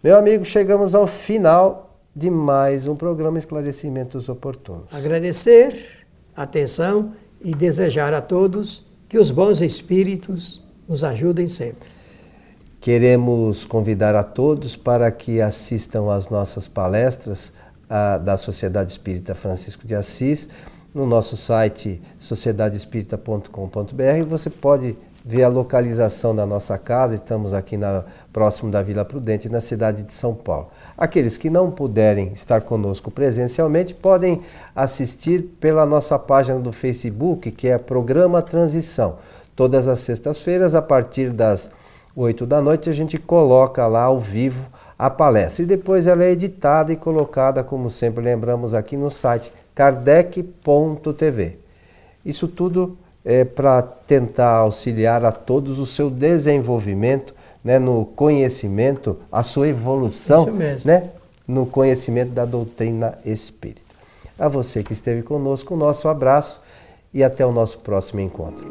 Meu 0.02 0.16
amigo, 0.16 0.44
chegamos 0.44 0.94
ao 0.94 1.06
final 1.06 1.98
de 2.16 2.30
mais 2.30 2.88
um 2.88 2.96
programa 2.96 3.38
Esclarecimentos 3.38 4.28
Oportunos. 4.28 4.86
Agradecer 4.92 6.06
a 6.34 6.44
atenção 6.44 7.12
e 7.42 7.54
desejar 7.54 8.14
a 8.14 8.20
todos 8.22 8.86
que 9.08 9.18
os 9.18 9.30
bons 9.30 9.60
espíritos 9.60 10.64
nos 10.88 11.04
ajudem 11.04 11.48
sempre. 11.48 11.99
Queremos 12.80 13.66
convidar 13.66 14.16
a 14.16 14.22
todos 14.22 14.74
para 14.74 15.12
que 15.12 15.42
assistam 15.42 16.10
às 16.10 16.30
nossas 16.30 16.66
palestras 16.66 17.52
a, 17.90 18.16
da 18.16 18.38
Sociedade 18.38 18.90
Espírita 18.90 19.34
Francisco 19.34 19.86
de 19.86 19.94
Assis 19.94 20.48
no 20.94 21.04
nosso 21.04 21.36
site 21.36 22.00
sociedadeespírita.com.br. 22.18 24.24
Você 24.26 24.48
pode 24.48 24.96
ver 25.22 25.42
a 25.42 25.48
localização 25.48 26.34
da 26.34 26.46
nossa 26.46 26.78
casa, 26.78 27.14
estamos 27.14 27.52
aqui 27.52 27.76
na, 27.76 28.02
próximo 28.32 28.70
da 28.70 28.80
Vila 28.80 29.04
Prudente, 29.04 29.50
na 29.50 29.60
cidade 29.60 30.02
de 30.02 30.14
São 30.14 30.34
Paulo. 30.34 30.68
Aqueles 30.96 31.36
que 31.36 31.50
não 31.50 31.70
puderem 31.70 32.32
estar 32.32 32.62
conosco 32.62 33.10
presencialmente 33.10 33.92
podem 33.92 34.40
assistir 34.74 35.42
pela 35.60 35.84
nossa 35.84 36.18
página 36.18 36.58
do 36.58 36.72
Facebook, 36.72 37.50
que 37.50 37.68
é 37.68 37.76
Programa 37.76 38.40
Transição. 38.40 39.18
Todas 39.54 39.86
as 39.86 40.00
sextas-feiras, 40.00 40.74
a 40.74 40.80
partir 40.80 41.30
das 41.30 41.70
8 42.14 42.46
da 42.46 42.60
noite, 42.60 42.90
a 42.90 42.92
gente 42.92 43.18
coloca 43.18 43.86
lá 43.86 44.02
ao 44.02 44.18
vivo 44.18 44.68
a 44.98 45.08
palestra. 45.08 45.62
E 45.62 45.66
depois 45.66 46.06
ela 46.06 46.24
é 46.24 46.30
editada 46.30 46.92
e 46.92 46.96
colocada, 46.96 47.64
como 47.64 47.90
sempre 47.90 48.22
lembramos 48.22 48.74
aqui 48.74 48.96
no 48.96 49.10
site 49.10 49.52
kardec.tv. 49.74 51.58
Isso 52.24 52.46
tudo 52.46 52.98
é, 53.24 53.44
para 53.44 53.82
tentar 53.82 54.56
auxiliar 54.56 55.24
a 55.24 55.32
todos 55.32 55.78
o 55.78 55.86
seu 55.86 56.10
desenvolvimento 56.10 57.34
né, 57.64 57.78
no 57.78 58.04
conhecimento, 58.04 59.18
a 59.30 59.42
sua 59.42 59.68
evolução 59.68 60.48
né, 60.84 61.10
no 61.46 61.66
conhecimento 61.66 62.32
da 62.32 62.44
doutrina 62.44 63.18
espírita. 63.24 63.80
A 64.38 64.48
você 64.48 64.82
que 64.82 64.92
esteve 64.92 65.22
conosco, 65.22 65.74
o 65.74 65.76
nosso 65.76 66.08
abraço 66.08 66.60
e 67.12 67.22
até 67.22 67.44
o 67.44 67.52
nosso 67.52 67.78
próximo 67.80 68.20
encontro. 68.20 68.66